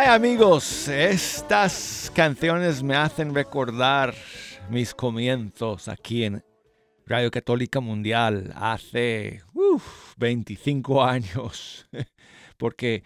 Amigos, 0.08 0.88
estas 0.88 2.10
canciones 2.14 2.82
me 2.82 2.96
hacen 2.96 3.34
recordar 3.34 4.14
mis 4.70 4.94
comienzos 4.94 5.86
aquí 5.86 6.24
en 6.24 6.42
Radio 7.04 7.30
Católica 7.30 7.80
Mundial 7.80 8.54
hace 8.56 9.42
uf, 9.52 10.14
25 10.16 11.04
años, 11.04 11.86
porque 12.56 13.04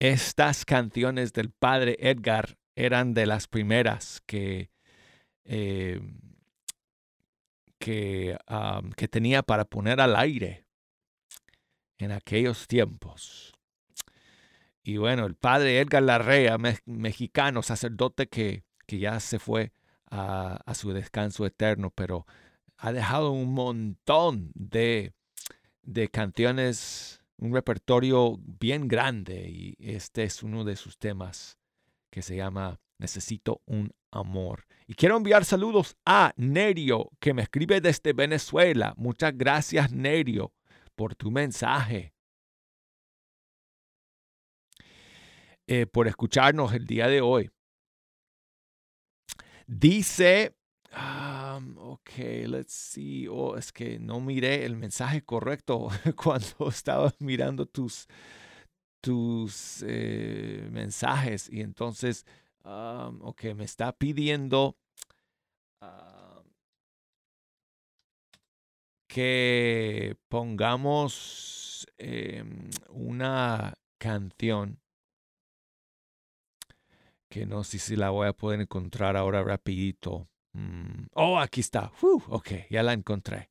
estas 0.00 0.64
canciones 0.64 1.32
del 1.32 1.50
padre 1.50 1.96
Edgar 2.00 2.58
eran 2.74 3.14
de 3.14 3.26
las 3.26 3.46
primeras 3.46 4.20
que, 4.26 4.72
eh, 5.44 6.00
am, 8.48 8.90
que 8.90 9.06
tenía 9.06 9.44
para 9.44 9.64
poner 9.64 10.00
al 10.00 10.16
aire 10.16 10.64
en 11.98 12.10
aquellos 12.10 12.66
tiempos. 12.66 13.49
Y 14.90 14.96
bueno, 14.96 15.24
el 15.24 15.36
padre 15.36 15.78
Edgar 15.78 16.02
Larrea, 16.02 16.58
me- 16.58 16.78
mexicano, 16.84 17.62
sacerdote 17.62 18.26
que, 18.28 18.64
que 18.86 18.98
ya 18.98 19.20
se 19.20 19.38
fue 19.38 19.72
a, 20.10 20.58
a 20.66 20.74
su 20.74 20.92
descanso 20.92 21.46
eterno, 21.46 21.92
pero 21.94 22.26
ha 22.76 22.90
dejado 22.92 23.30
un 23.30 23.54
montón 23.54 24.50
de, 24.54 25.12
de 25.82 26.08
canciones, 26.08 27.22
un 27.36 27.54
repertorio 27.54 28.40
bien 28.42 28.88
grande 28.88 29.48
y 29.48 29.76
este 29.78 30.24
es 30.24 30.42
uno 30.42 30.64
de 30.64 30.74
sus 30.74 30.98
temas 30.98 31.56
que 32.10 32.22
se 32.22 32.34
llama 32.34 32.80
Necesito 32.98 33.62
un 33.66 33.92
amor. 34.10 34.66
Y 34.88 34.94
quiero 34.94 35.16
enviar 35.16 35.44
saludos 35.44 35.96
a 36.04 36.32
Nerio, 36.36 37.10
que 37.20 37.32
me 37.32 37.42
escribe 37.42 37.80
desde 37.80 38.12
Venezuela. 38.12 38.92
Muchas 38.96 39.38
gracias, 39.38 39.92
Nerio, 39.92 40.52
por 40.96 41.14
tu 41.14 41.30
mensaje. 41.30 42.12
Eh, 45.72 45.86
por 45.86 46.08
escucharnos 46.08 46.74
el 46.74 46.84
día 46.84 47.06
de 47.06 47.20
hoy. 47.20 47.48
Dice, 49.68 50.56
um, 50.92 51.78
ok, 51.78 52.10
let's 52.48 52.72
see, 52.72 53.28
oh, 53.28 53.56
es 53.56 53.70
que 53.72 54.00
no 54.00 54.20
miré 54.20 54.64
el 54.64 54.74
mensaje 54.74 55.22
correcto 55.22 55.86
cuando 56.16 56.68
estaba 56.68 57.14
mirando 57.20 57.66
tus, 57.66 58.08
tus 59.00 59.84
eh, 59.86 60.68
mensajes 60.72 61.48
y 61.48 61.60
entonces, 61.60 62.26
um, 62.64 63.22
ok, 63.22 63.54
me 63.54 63.62
está 63.62 63.92
pidiendo 63.92 64.76
que 69.06 70.16
pongamos 70.28 71.86
em, 71.96 72.70
una 72.88 73.74
canción 73.98 74.80
que 77.30 77.46
no 77.46 77.64
sé 77.64 77.78
si 77.78 77.96
la 77.96 78.10
voy 78.10 78.26
a 78.28 78.32
poder 78.34 78.60
encontrar 78.60 79.16
ahora 79.16 79.42
rapidito. 79.42 80.28
Mm, 80.52 81.06
Oh, 81.14 81.38
aquí 81.38 81.60
está. 81.60 81.92
Uf, 82.02 82.24
ok, 82.28 82.50
ya 82.68 82.82
la 82.82 82.92
encontré. 82.92 83.50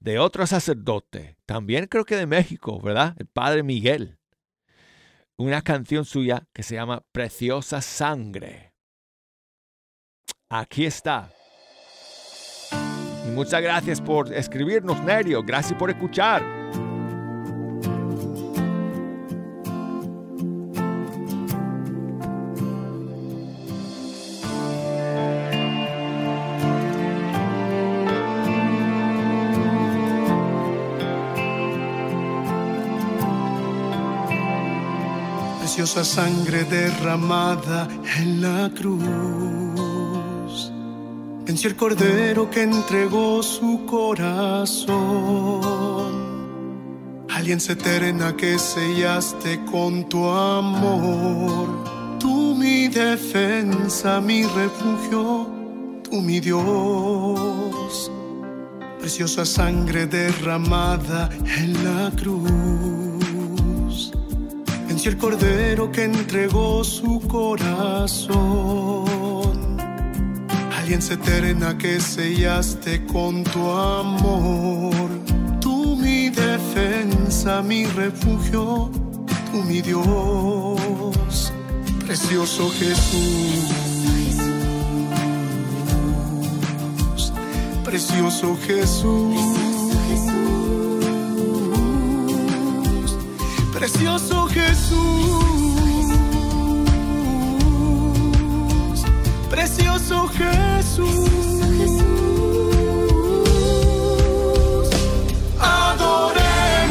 De 0.00 0.18
otro 0.18 0.44
sacerdote, 0.46 1.36
también 1.46 1.86
creo 1.86 2.04
que 2.04 2.16
de 2.16 2.26
México, 2.26 2.80
¿verdad? 2.80 3.14
El 3.18 3.26
Padre 3.28 3.62
Miguel. 3.62 4.18
Una 5.36 5.62
canción 5.62 6.04
suya 6.04 6.48
que 6.52 6.64
se 6.64 6.74
llama 6.74 7.04
Preciosa 7.12 7.80
Sangre. 7.80 8.74
aquí 10.48 10.84
está. 10.84 11.30
Y 13.26 13.30
muchas 13.30 13.62
gracias 13.62 14.00
por 14.00 14.32
escribirnos, 14.34 15.00
Nerio. 15.04 15.42
Gracias 15.42 15.78
por 15.78 15.90
escuchar. 15.90 16.61
Preciosa 35.92 36.22
sangre 36.22 36.64
derramada 36.64 37.86
en 38.16 38.40
la 38.40 38.70
cruz. 38.74 39.02
Venció 41.44 41.68
el 41.68 41.76
cordero 41.76 42.48
que 42.50 42.62
entregó 42.62 43.42
su 43.42 43.84
corazón. 43.84 44.96
Alianza 47.28 47.74
eterna 47.74 48.34
que 48.34 48.58
sellaste 48.58 49.62
con 49.70 50.08
tu 50.08 50.26
amor. 50.30 51.68
Tú 52.18 52.54
mi 52.54 52.88
defensa, 52.88 54.18
mi 54.18 54.44
refugio, 54.44 55.46
tú 56.04 56.22
mi 56.22 56.40
Dios. 56.40 58.10
Preciosa 58.98 59.44
sangre 59.44 60.06
derramada 60.06 61.28
en 61.58 61.74
la 61.84 62.10
cruz. 62.16 63.01
Venció 65.04 65.18
el 65.18 65.18
cordero 65.18 65.90
que 65.90 66.04
entregó 66.04 66.84
su 66.84 67.20
corazón. 67.26 68.38
Alianza 70.78 71.14
eterna 71.14 71.76
que 71.76 71.98
sellaste 71.98 73.04
con 73.06 73.42
tu 73.42 73.68
amor. 73.68 75.10
Tú 75.60 75.96
mi 75.96 76.30
defensa, 76.30 77.62
mi 77.62 77.84
refugio, 77.84 78.92
tú 79.50 79.64
mi 79.64 79.82
Dios. 79.82 81.52
Precioso 82.06 82.70
Jesús. 82.70 83.72
Precioso 87.84 88.56
Jesús. 88.68 89.34
Precioso 93.74 94.41
Jesús. 94.52 95.44
Precioso 99.48 100.28
Jesús. 100.28 101.30
Adoremos, 105.58 106.90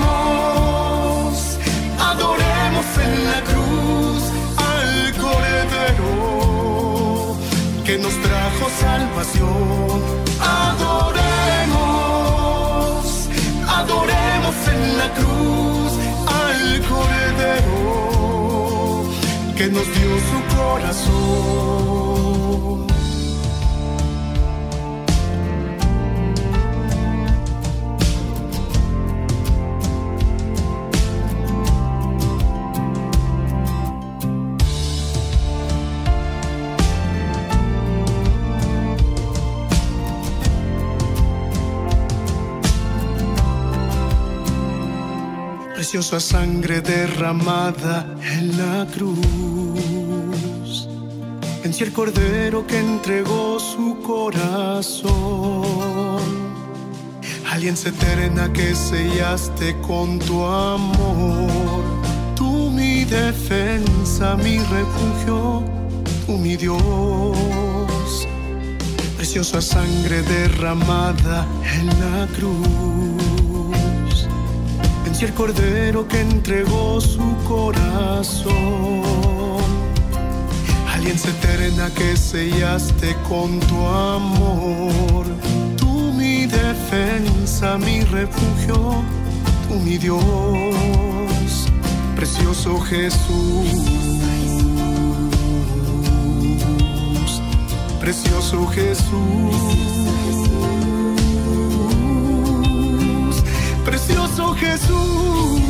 adoremos 1.99 2.85
en 3.05 3.25
la 3.25 3.41
cruz 3.49 4.23
al 4.57 5.13
Cordero 5.17 6.15
que 7.85 7.97
nos 7.99 8.13
trajo 8.21 8.69
salvación. 8.79 10.20
Que 19.61 19.67
nos 19.69 19.85
dio 19.93 20.09
su 20.29 20.55
corazón. 20.55 22.00
Preciosa 45.91 46.21
sangre 46.21 46.79
derramada 46.79 48.07
en 48.23 48.57
la 48.57 48.87
cruz. 48.95 50.87
Venció 51.61 51.85
el 51.85 51.91
cordero 51.91 52.65
que 52.65 52.79
entregó 52.79 53.59
su 53.59 53.99
corazón. 53.99 55.11
Alianza 57.51 57.89
eterna 57.89 58.53
que 58.53 58.73
sellaste 58.73 59.75
con 59.81 60.17
tu 60.19 60.45
amor. 60.45 61.83
Tú 62.37 62.69
mi 62.69 63.03
defensa, 63.03 64.37
mi 64.37 64.59
refugio, 64.59 65.61
tú 66.25 66.37
mi 66.37 66.55
Dios. 66.55 68.27
Preciosa 69.17 69.61
sangre 69.61 70.21
derramada 70.21 71.45
en 71.65 71.87
la 71.87 72.27
cruz. 72.27 73.30
Venció 75.21 75.27
el 75.27 75.53
cordero 75.53 76.07
que 76.07 76.19
entregó 76.19 76.99
su 76.99 77.21
corazón. 77.47 78.53
Alianza 80.91 81.29
eterna 81.29 81.91
que 81.93 82.17
sellaste 82.17 83.15
con 83.29 83.59
tu 83.59 83.85
amor. 83.85 85.27
Tú 85.77 86.11
mi 86.13 86.47
defensa, 86.47 87.77
mi 87.77 88.01
refugio, 88.01 89.03
tú 89.67 89.75
mi 89.75 89.99
Dios. 89.99 90.23
Precioso 92.15 92.79
Jesús. 92.79 93.67
Precioso 97.99 98.65
Jesús. 98.69 100.10
Precioso 103.85 104.53
Jesús. 104.55 105.61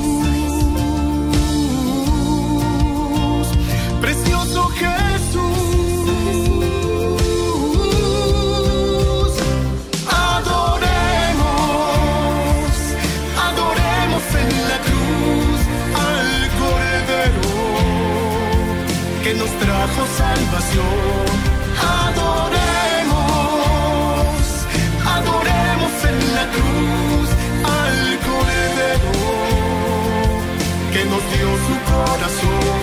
Precioso 4.01 4.70
Jesús. 4.70 5.41
Adoremos, 10.07 11.45
adoremos 13.47 14.24
en 14.41 14.49
la 14.70 14.78
cruz 14.88 15.59
al 15.95 16.49
Cordero 16.59 17.47
que 19.24 19.32
nos 19.36 19.51
trajo 19.59 20.01
salvación. 20.18 21.41
Nos 31.12 31.24
dio 31.34 31.49
su 31.68 31.91
corazón. 31.91 32.80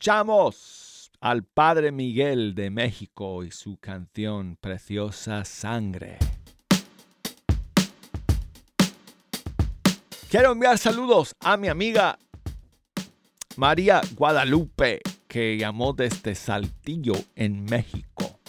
Escuchamos 0.00 1.12
al 1.20 1.44
Padre 1.44 1.92
Miguel 1.92 2.54
de 2.54 2.70
México 2.70 3.44
y 3.44 3.50
su 3.50 3.76
canción 3.76 4.56
Preciosa 4.58 5.44
Sangre. 5.44 6.16
Quiero 10.30 10.52
enviar 10.52 10.78
saludos 10.78 11.34
a 11.40 11.58
mi 11.58 11.68
amiga 11.68 12.18
María 13.58 14.00
Guadalupe, 14.16 15.02
que 15.28 15.58
llamó 15.58 15.92
desde 15.92 16.34
Saltillo, 16.34 17.16
en 17.34 17.66
México. 17.66 18.40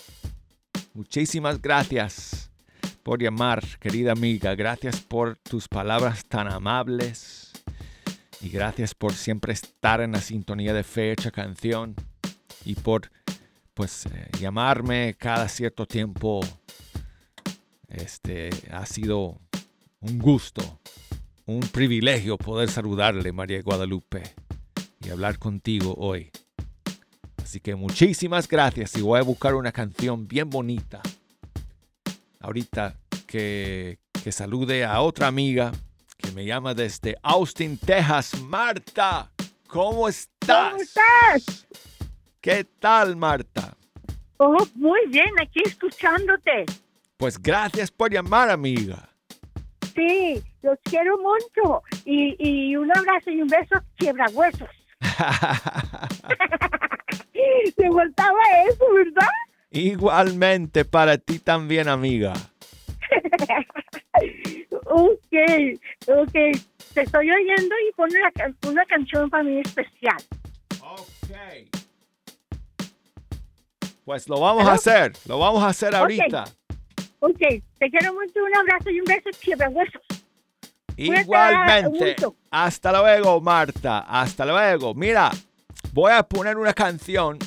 Muchísimas 0.93 1.61
gracias 1.61 2.49
por 3.03 3.21
llamar, 3.21 3.61
querida 3.77 4.13
amiga. 4.13 4.55
Gracias 4.55 5.01
por 5.01 5.35
tus 5.35 5.67
palabras 5.67 6.23
tan 6.23 6.47
amables. 6.47 7.30
Y 8.43 8.49
gracias 8.49 8.95
por 8.95 9.13
siempre 9.13 9.53
estar 9.53 10.01
en 10.01 10.13
la 10.13 10.21
sintonía 10.21 10.73
de 10.73 10.83
fecha, 10.83 11.29
canción. 11.29 11.95
Y 12.65 12.75
por 12.75 13.11
pues 13.73 14.05
eh, 14.07 14.29
llamarme 14.39 15.15
cada 15.17 15.47
cierto 15.47 15.85
tiempo. 15.85 16.41
Este 17.87 18.49
ha 18.71 18.85
sido 18.85 19.39
un 19.99 20.17
gusto, 20.17 20.79
un 21.45 21.59
privilegio 21.59 22.37
poder 22.37 22.69
saludarle, 22.69 23.31
María 23.31 23.61
Guadalupe, 23.61 24.23
y 25.03 25.09
hablar 25.09 25.37
contigo 25.37 25.93
hoy. 25.97 26.31
Así 27.37 27.59
que 27.59 27.75
muchísimas 27.75 28.47
gracias 28.47 28.95
y 28.95 29.01
voy 29.01 29.19
a 29.19 29.23
buscar 29.23 29.55
una 29.55 29.71
canción 29.71 30.27
bien 30.27 30.49
bonita. 30.49 31.01
Ahorita 32.39 32.97
que, 33.27 33.99
que 34.23 34.31
salude 34.31 34.85
a 34.85 35.01
otra 35.01 35.27
amiga 35.27 35.71
que 36.32 36.36
me 36.36 36.45
llama 36.45 36.73
desde 36.73 37.17
Austin, 37.23 37.77
Texas. 37.77 38.39
Marta, 38.41 39.29
¿cómo 39.67 40.07
estás? 40.07 40.71
¿Cómo 40.71 40.82
estás? 40.82 41.67
¿Qué 42.39 42.63
tal, 42.79 43.17
Marta? 43.17 43.75
Oh, 44.38 44.65
muy 44.75 45.01
bien, 45.07 45.29
aquí 45.41 45.61
escuchándote. 45.65 46.65
Pues 47.17 47.41
gracias 47.41 47.91
por 47.91 48.11
llamar, 48.11 48.49
amiga. 48.49 49.09
Sí, 49.93 50.41
los 50.61 50.79
quiero 50.84 51.17
mucho. 51.19 51.84
Y, 52.05 52.36
y 52.39 52.75
un 52.75 52.89
abrazo 52.95 53.29
y 53.29 53.41
un 53.41 53.47
beso 53.47 53.75
quiebra 53.97 54.25
huesos. 54.34 54.69
Te 57.75 57.91
faltaba 57.91 58.39
eso, 58.69 58.86
¿verdad? 58.93 59.27
Igualmente 59.71 60.86
para 60.86 61.17
ti 61.17 61.39
también, 61.39 61.88
amiga. 61.88 62.34
ok, 64.93 65.79
ok. 66.07 66.31
Te 66.93 67.01
estoy 67.01 67.31
oyendo 67.31 67.75
y 67.89 67.93
pone 67.95 68.19
una, 68.19 68.31
can- 68.31 68.57
una 68.67 68.85
canción 68.85 69.29
para 69.29 69.43
mí 69.43 69.59
especial. 69.59 70.17
Ok. 70.81 71.69
Pues 74.05 74.27
lo 74.27 74.39
vamos 74.39 74.67
a 74.67 74.73
hacer, 74.73 75.13
lo 75.27 75.39
vamos 75.39 75.63
a 75.63 75.67
hacer 75.67 75.95
ahorita. 75.95 76.45
Ok, 77.19 77.37
te 77.79 77.89
quiero 77.89 78.13
mucho, 78.13 78.43
un 78.43 78.55
abrazo 78.57 78.89
y 78.89 78.99
un 78.99 79.05
beso 79.05 79.29
huesos. 79.69 80.01
Igualmente. 80.97 82.15
Hasta 82.49 82.91
luego, 82.99 83.39
Marta. 83.41 83.99
Hasta 83.99 84.45
luego. 84.45 84.93
Mira, 84.93 85.31
voy 85.93 86.11
a 86.11 86.23
poner 86.23 86.57
una 86.57 86.73
canción 86.73 87.37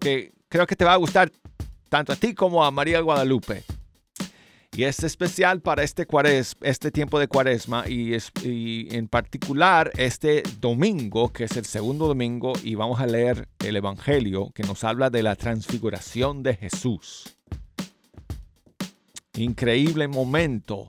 que 0.00 0.32
creo 0.48 0.66
que 0.66 0.76
te 0.76 0.84
va 0.84 0.94
a 0.94 0.96
gustar 0.96 1.30
tanto 1.88 2.12
a 2.12 2.16
ti 2.16 2.34
como 2.34 2.64
a 2.64 2.70
María 2.70 3.00
Guadalupe. 3.00 3.64
Y 4.78 4.84
es 4.84 5.02
especial 5.02 5.60
para 5.60 5.82
este, 5.82 6.06
este 6.60 6.92
tiempo 6.92 7.18
de 7.18 7.26
cuaresma 7.26 7.88
y, 7.88 8.14
es, 8.14 8.30
y 8.44 8.86
en 8.94 9.08
particular 9.08 9.90
este 9.96 10.44
domingo, 10.60 11.32
que 11.32 11.42
es 11.42 11.56
el 11.56 11.64
segundo 11.64 12.06
domingo, 12.06 12.52
y 12.62 12.76
vamos 12.76 13.00
a 13.00 13.08
leer 13.08 13.48
el 13.58 13.74
Evangelio 13.74 14.52
que 14.54 14.62
nos 14.62 14.84
habla 14.84 15.10
de 15.10 15.24
la 15.24 15.34
transfiguración 15.34 16.44
de 16.44 16.54
Jesús. 16.54 17.36
Increíble 19.34 20.06
momento 20.06 20.86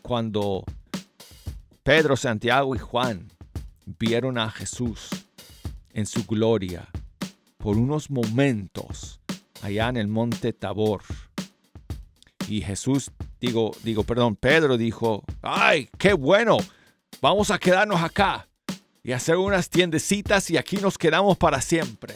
cuando 0.00 0.64
Pedro, 1.82 2.16
Santiago 2.16 2.76
y 2.76 2.78
Juan 2.78 3.30
vieron 3.84 4.38
a 4.38 4.50
Jesús 4.50 5.10
en 5.92 6.06
su 6.06 6.24
gloria 6.24 6.88
por 7.58 7.76
unos 7.76 8.08
momentos 8.08 9.20
allá 9.60 9.90
en 9.90 9.98
el 9.98 10.08
monte 10.08 10.54
Tabor. 10.54 11.02
Y 12.48 12.62
Jesús, 12.62 13.10
digo, 13.40 13.72
digo, 13.82 14.04
perdón, 14.04 14.34
Pedro 14.34 14.78
dijo, 14.78 15.22
ay, 15.42 15.90
qué 15.98 16.14
bueno, 16.14 16.56
vamos 17.20 17.50
a 17.50 17.58
quedarnos 17.58 18.00
acá 18.00 18.48
y 19.02 19.12
hacer 19.12 19.36
unas 19.36 19.68
tiendecitas 19.68 20.50
y 20.50 20.56
aquí 20.56 20.78
nos 20.78 20.96
quedamos 20.96 21.36
para 21.36 21.60
siempre. 21.60 22.14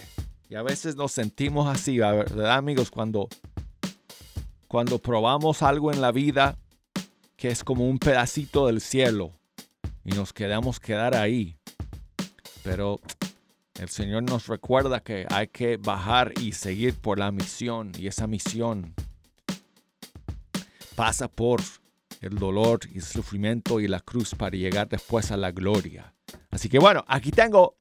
Y 0.49 0.55
a 0.55 0.63
veces 0.63 0.97
nos 0.97 1.13
sentimos 1.13 1.69
así, 1.69 1.99
¿verdad 1.99 2.55
amigos? 2.55 2.91
Cuando, 2.91 3.29
cuando 4.69 4.99
probamos 4.99 5.63
algo 5.63 5.93
en 5.93 6.01
la 6.01 6.13
vida 6.13 6.57
que 7.37 7.49
es 7.49 7.63
como 7.63 7.87
un 7.87 7.99
pedacito 7.99 8.67
del 8.67 8.81
cielo 8.81 9.33
y 10.03 10.13
nos 10.13 10.33
quedamos 10.33 10.81
quedar 10.81 11.15
ahí. 11.15 11.57
Pero 12.63 13.01
el 13.79 13.91
Señor 13.91 14.23
nos 14.23 14.47
recuerda 14.47 15.01
que 15.01 15.27
hay 15.29 15.49
que 15.49 15.77
bajar 15.77 16.33
y 16.41 16.53
seguir 16.53 16.95
por 16.95 17.19
la 17.19 17.33
misión 17.33 17.93
y 17.99 18.07
esa 18.07 18.27
misión 18.27 18.95
pasa 20.95 21.29
por 21.29 21.61
el 22.21 22.37
dolor 22.37 22.81
y 22.93 22.99
el 22.99 23.03
sufrimiento 23.03 23.81
y 23.81 23.89
la 23.89 24.01
cruz 24.01 24.35
para 24.35 24.57
llegar 24.57 24.89
después 24.89 25.31
a 25.31 25.37
la 25.37 25.51
gloria. 25.51 26.15
Así 26.51 26.69
que 26.69 26.79
bueno, 26.79 27.05
aquí 27.09 27.31
tengo 27.31 27.77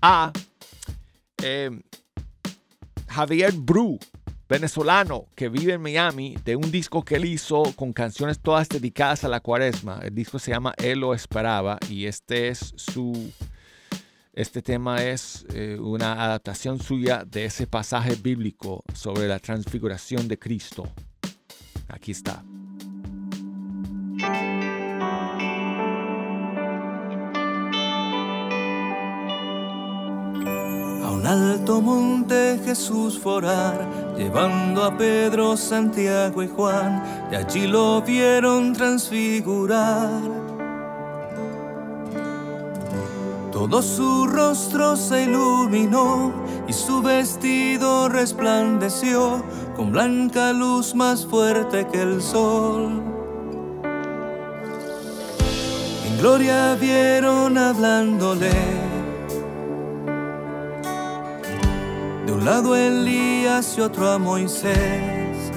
a 0.00 0.32
eh, 1.42 1.70
Javier 3.08 3.52
Bru, 3.52 3.98
venezolano 4.48 5.26
que 5.34 5.48
vive 5.48 5.74
en 5.74 5.82
Miami, 5.82 6.36
de 6.44 6.56
un 6.56 6.70
disco 6.70 7.04
que 7.04 7.16
él 7.16 7.26
hizo 7.26 7.62
con 7.76 7.92
canciones 7.92 8.40
todas 8.40 8.68
dedicadas 8.68 9.24
a 9.24 9.28
la 9.28 9.40
cuaresma. 9.40 10.00
El 10.02 10.14
disco 10.14 10.38
se 10.38 10.52
llama 10.52 10.74
Él 10.78 11.00
lo 11.00 11.14
esperaba 11.14 11.78
y 11.88 12.06
este 12.06 12.48
es 12.48 12.74
su... 12.76 13.32
Este 14.32 14.62
tema 14.62 15.02
es 15.02 15.44
eh, 15.52 15.76
una 15.80 16.24
adaptación 16.24 16.80
suya 16.80 17.24
de 17.26 17.46
ese 17.46 17.66
pasaje 17.66 18.14
bíblico 18.14 18.84
sobre 18.94 19.26
la 19.26 19.40
transfiguración 19.40 20.28
de 20.28 20.38
Cristo. 20.38 20.88
Aquí 21.88 22.12
está. 22.12 22.44
A 31.04 31.10
un 31.10 31.26
alto 31.26 31.80
monte 31.80 32.60
Jesús 32.64 33.18
forar, 33.18 34.14
llevando 34.16 34.84
a 34.84 34.96
Pedro, 34.96 35.56
Santiago 35.56 36.42
y 36.42 36.48
Juan, 36.48 37.02
de 37.30 37.38
allí 37.38 37.66
lo 37.66 38.02
vieron 38.02 38.74
transfigurar. 38.74 40.47
Todo 43.58 43.82
su 43.82 44.28
rostro 44.28 44.94
se 44.94 45.24
iluminó 45.24 46.32
y 46.68 46.72
su 46.72 47.02
vestido 47.02 48.08
resplandeció 48.08 49.42
con 49.74 49.90
blanca 49.90 50.52
luz 50.52 50.94
más 50.94 51.26
fuerte 51.26 51.84
que 51.88 52.00
el 52.02 52.22
sol. 52.22 53.02
En 56.06 56.18
gloria 56.20 56.76
vieron 56.76 57.58
hablándole. 57.58 58.52
De 62.26 62.32
un 62.32 62.44
lado 62.44 62.76
Elías 62.76 63.76
y 63.76 63.80
otro 63.80 64.08
a 64.08 64.18
Moisés. 64.18 65.50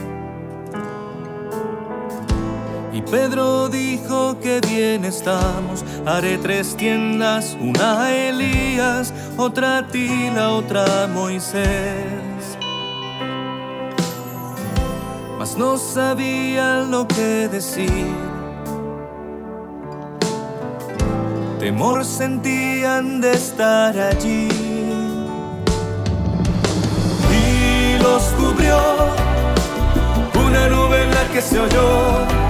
Y 2.93 3.02
Pedro 3.04 3.70
dijo 3.70 4.01
que 4.41 4.59
bien 4.68 5.05
estamos, 5.05 5.86
haré 6.05 6.38
tres 6.38 6.76
tiendas, 6.76 7.55
una 7.62 8.03
a 8.03 8.14
Elías, 8.14 9.14
otra 9.38 9.78
a 9.78 9.88
ti, 9.88 10.30
la 10.36 10.49
otra 10.49 11.03
a 11.03 11.07
Moisés. 11.07 12.57
Mas 15.39 15.57
no 15.57 15.78
sabían 15.78 16.91
lo 16.91 17.07
que 17.07 17.47
decir. 17.47 18.05
Temor 21.59 22.03
sentían 22.03 23.22
de 23.22 23.32
estar 23.32 23.97
allí. 23.97 24.49
Y 27.32 28.03
los 28.03 28.24
cubrió 28.38 28.78
una 30.45 30.68
nube 30.68 31.03
en 31.03 31.12
la 31.12 31.24
que 31.32 31.41
se 31.41 31.59
oyó. 31.59 32.41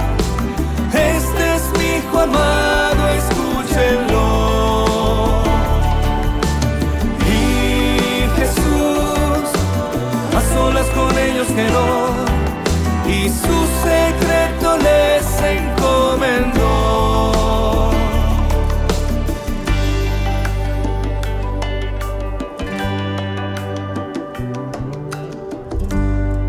Hijo 1.82 2.16
amado, 2.20 3.02
escúchenlo. 3.08 4.26
Y 7.26 7.30
Jesús, 8.36 9.44
a 10.36 10.40
solas 10.54 10.88
con 10.90 11.18
ellos 11.18 11.48
quedó, 11.48 11.90
y 13.06 13.28
su 13.28 13.56
secreto 13.82 14.68
les 14.78 15.24
encomendó. 15.42 16.70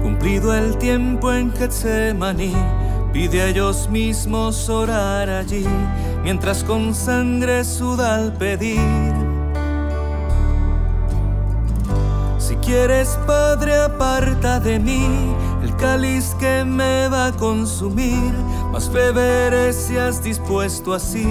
Cumplido 0.02 0.54
el 0.56 0.78
tiempo 0.78 1.34
en 1.34 1.52
Getsemaní, 1.54 2.54
pide 3.14 3.43
a 3.43 3.47
ellos 3.47 3.88
mismos 3.89 4.68
orar 4.70 5.30
allí, 5.30 5.66
mientras 6.24 6.64
con 6.64 6.95
sangre 6.95 7.64
suda 7.64 8.16
al 8.16 8.34
pedir. 8.34 8.82
Si 12.39 12.55
quieres, 12.55 13.18
Padre, 13.28 13.76
aparta 13.76 14.59
de 14.59 14.80
mí 14.80 15.05
el 15.64 15.76
cáliz 15.78 16.36
que 16.39 16.66
me 16.66 17.07
va 17.07 17.28
a 17.28 17.32
consumir, 17.32 18.34
más 18.72 18.91
beberé 18.91 19.72
si 19.72 19.95
has 19.95 20.22
dispuesto 20.24 20.93
así. 20.93 21.28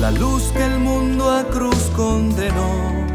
La 0.00 0.10
luz 0.10 0.42
que 0.52 0.64
el 0.64 0.78
mundo 0.78 1.30
a 1.30 1.44
cruz 1.44 1.90
condenó. 1.94 3.05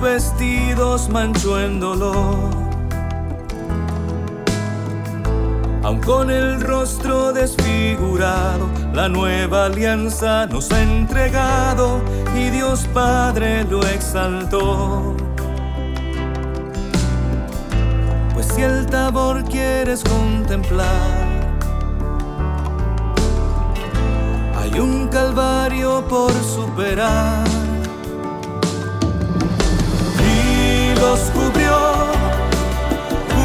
Vestidos 0.00 1.08
manchó 1.08 1.60
en 1.60 1.80
dolor. 1.80 2.66
Aun 5.82 6.00
con 6.00 6.30
el 6.30 6.60
rostro 6.60 7.32
desfigurado, 7.32 8.68
la 8.92 9.08
nueva 9.08 9.66
alianza 9.66 10.46
nos 10.46 10.70
ha 10.72 10.82
entregado 10.82 12.00
y 12.36 12.50
Dios 12.50 12.86
Padre 12.92 13.64
lo 13.64 13.80
exaltó. 13.86 15.14
Pues 18.34 18.46
si 18.48 18.62
el 18.62 18.86
tabor 18.86 19.44
quieres 19.44 20.02
contemplar, 20.02 21.46
hay 24.56 24.80
un 24.80 25.08
calvario 25.08 26.04
por 26.08 26.32
superar. 26.32 27.55
Los 31.00 31.20
cubrió 31.30 31.76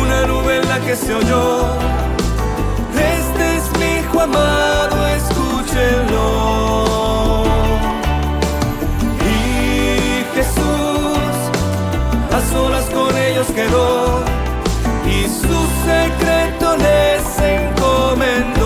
una 0.01 0.25
nube 0.27 0.57
en 0.57 0.67
la 0.67 0.79
que 0.79 0.95
se 0.95 1.13
oyó 1.13 1.81
este 3.01 3.57
es 3.57 3.79
mi 3.79 3.99
hijo 3.99 4.21
amado, 4.21 5.07
escúchenlo. 5.07 6.25
Y 9.19 10.23
Jesús 10.35 11.33
a 12.31 12.41
solas 12.53 12.85
con 12.89 13.17
ellos 13.17 13.47
quedó 13.47 14.23
y 15.05 15.23
su 15.23 15.59
secreto 15.85 16.77
les 16.77 17.39
encomendó. 17.39 18.60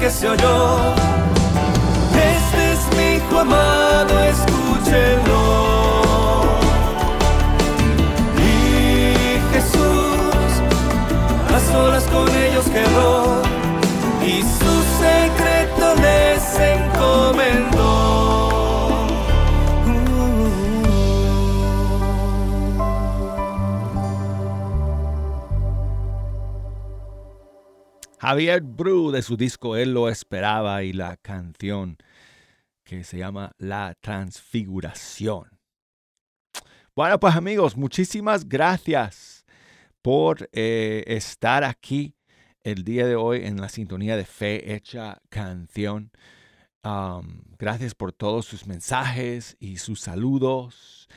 Que 0.00 0.10
se 0.10 0.28
oyó. 0.28 0.94
Este 2.14 2.72
es 2.72 2.80
mi 2.96 3.16
hijo 3.16 3.38
amado, 3.40 4.20
escúchenlo. 4.34 5.42
Y 8.36 9.40
Jesús 9.52 10.50
a 11.54 11.60
solas 11.72 12.04
con 12.04 12.28
ellos 12.28 12.66
quedó 12.66 13.07
Javier 28.28 28.60
Bru 28.60 29.10
de 29.10 29.22
su 29.22 29.38
disco 29.38 29.74
Él 29.74 29.94
lo 29.94 30.10
esperaba 30.10 30.82
y 30.82 30.92
la 30.92 31.16
canción 31.16 31.96
que 32.84 33.02
se 33.02 33.16
llama 33.16 33.52
La 33.56 33.96
Transfiguración. 34.02 35.58
Bueno, 36.94 37.18
pues 37.18 37.34
amigos, 37.36 37.78
muchísimas 37.78 38.46
gracias 38.46 39.46
por 40.02 40.46
eh, 40.52 41.04
estar 41.06 41.64
aquí 41.64 42.16
el 42.62 42.84
día 42.84 43.06
de 43.06 43.16
hoy 43.16 43.46
en 43.46 43.62
la 43.62 43.70
sintonía 43.70 44.14
de 44.14 44.26
Fe 44.26 44.74
Hecha 44.74 45.22
Canción. 45.30 46.10
Gracias 47.58 47.94
por 47.94 48.12
todos 48.12 48.44
sus 48.44 48.66
mensajes 48.66 49.56
y 49.58 49.78
sus 49.78 50.02
saludos. 50.02 51.08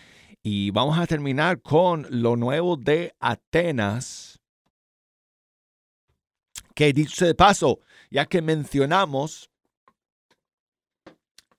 Y 0.44 0.72
vamos 0.72 0.98
a 0.98 1.08
terminar 1.08 1.62
con 1.62 2.08
lo 2.10 2.38
nuevo 2.38 2.78
de 2.78 3.14
Atenas 3.20 4.31
que 6.82 6.94
dicho 6.94 7.28
de 7.28 7.36
paso, 7.36 7.80
ya 8.10 8.26
que 8.26 8.42
mencionamos 8.42 9.52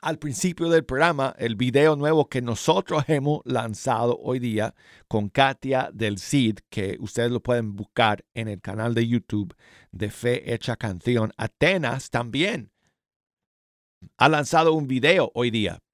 al 0.01 0.19
principio 0.19 0.69
del 0.69 0.85
programa 0.85 1.33
el 1.39 1.55
video 1.55 1.95
nuevo 1.95 2.29
que 2.29 2.43
nosotros 2.43 3.05
hemos 3.07 3.41
lanzado 3.45 4.19
hoy 4.21 4.41
día 4.41 4.75
con 5.07 5.29
Katia 5.29 5.91
del 5.95 6.19
Cid, 6.19 6.59
que 6.69 6.97
ustedes 6.99 7.31
lo 7.31 7.41
pueden 7.41 7.77
buscar 7.77 8.25
en 8.35 8.49
el 8.49 8.61
canal 8.61 8.97
de 8.97 9.07
YouTube 9.07 9.55
de 9.93 10.11
Fe 10.11 10.53
Hecha 10.53 10.75
Canción. 10.75 11.33
Atenas 11.37 12.11
también 12.11 12.73
ha 14.17 14.29
lanzado 14.29 14.73
un 14.73 14.89
video 14.89 15.31
hoy 15.35 15.53
día 15.53 15.85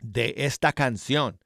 de 0.00 0.32
esta 0.38 0.72
canción 0.72 1.38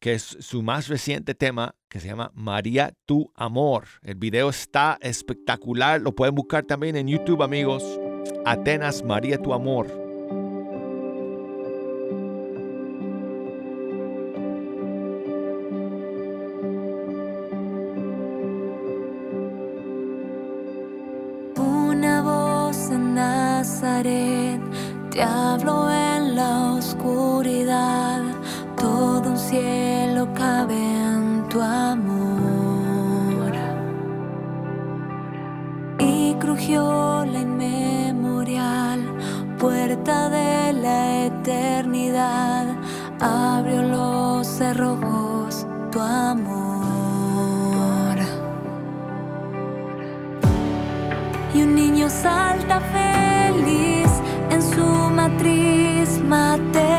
que 0.00 0.14
es 0.14 0.22
su 0.40 0.62
más 0.62 0.88
reciente 0.88 1.34
tema, 1.34 1.76
que 1.88 2.00
se 2.00 2.08
llama 2.08 2.32
María 2.34 2.94
Tu 3.04 3.30
Amor. 3.34 3.84
El 4.02 4.14
video 4.14 4.48
está 4.48 4.98
espectacular, 5.02 6.00
lo 6.00 6.14
pueden 6.14 6.34
buscar 6.34 6.64
también 6.64 6.96
en 6.96 7.06
YouTube, 7.06 7.42
amigos. 7.42 7.84
Atenas, 8.46 9.04
María 9.04 9.38
Tu 9.38 9.52
Amor. 9.52 9.86
Una 21.56 22.22
voz 22.22 22.90
en 22.90 23.14
Nazaret 23.14 24.60
te 25.10 25.22
habló 25.22 25.90
en 25.90 26.36
la 26.36 26.72
oscuridad. 26.72 28.29
Todo 29.00 29.30
un 29.30 29.38
cielo 29.38 30.28
cabe 30.34 30.76
en 30.76 31.48
tu 31.48 31.58
amor. 31.58 33.50
Y 35.98 36.34
crujió 36.34 37.24
la 37.24 37.40
inmemorial 37.40 39.00
puerta 39.58 40.28
de 40.28 40.74
la 40.74 41.24
eternidad. 41.28 42.66
Abrió 43.20 43.82
los 43.84 44.46
cerrojos 44.46 45.66
tu 45.90 45.98
amor. 45.98 46.60
y 51.54 51.62
un 51.62 51.74
niño 51.74 52.08
salta 52.10 52.80
feliz 52.80 54.10
en 54.50 54.62
su 54.62 54.84
matriz 55.10 56.22
maternal 56.22 56.89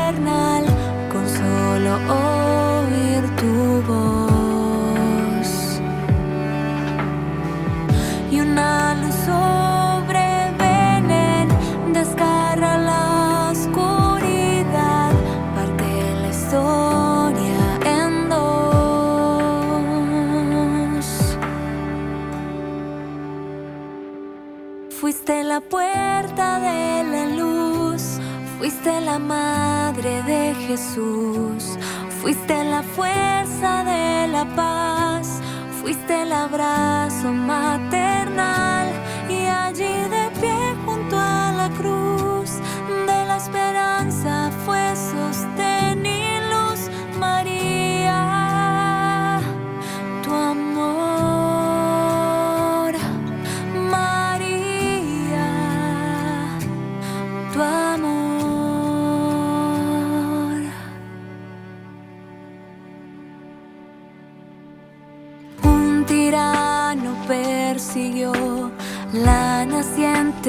la 29.12 29.18
madre 29.18 30.22
de 30.22 30.54
Jesús, 30.66 31.76
fuiste 32.22 32.64
la 32.64 32.82
fuerza 32.82 33.84
de 33.84 34.26
la 34.28 34.46
paz, 34.56 35.42
fuiste 35.82 36.22
el 36.22 36.32
abrazo 36.32 37.30
maternal 37.30 38.71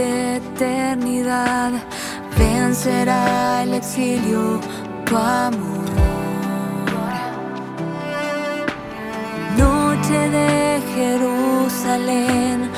eternidad 0.01 1.71
vencerá 2.37 3.63
el 3.63 3.73
exilio 3.75 4.59
tu 5.05 5.17
amor. 5.17 5.83
Noche 9.57 10.29
de 10.29 10.81
Jerusalén 10.95 12.71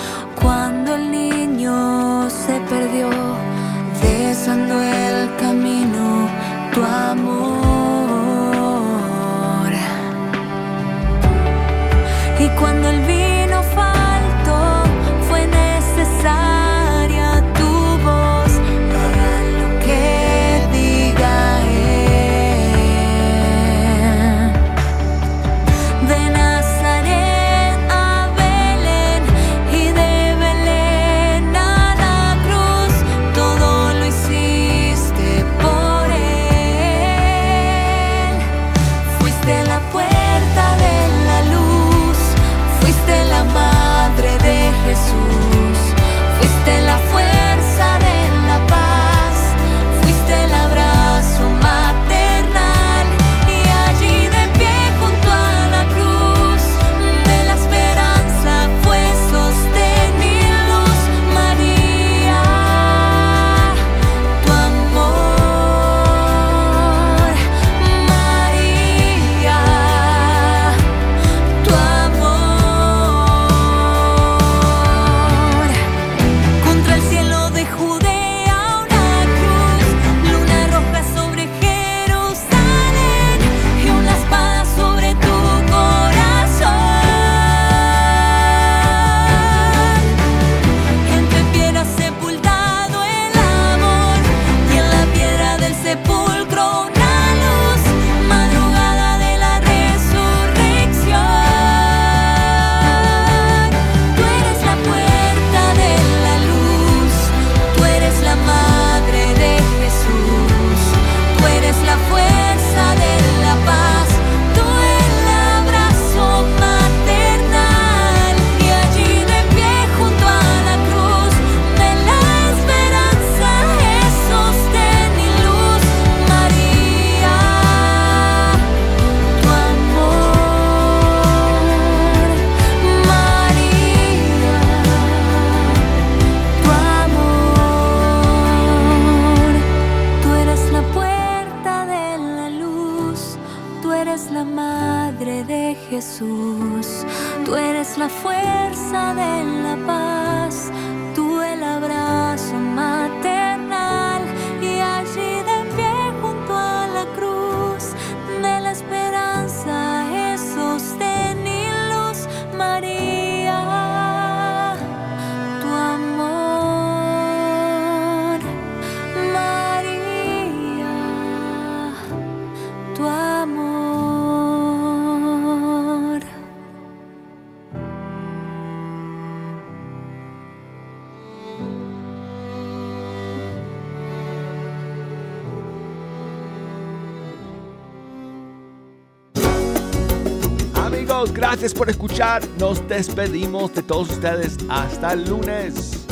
despedimos 192.87 193.73
de 193.73 193.83
todos 193.83 194.09
ustedes. 194.09 194.57
Hasta 194.69 195.13
el 195.13 195.29
lunes. 195.29 196.05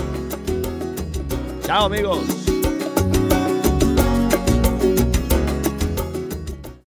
Chao 1.66 1.86
amigos. 1.86 2.42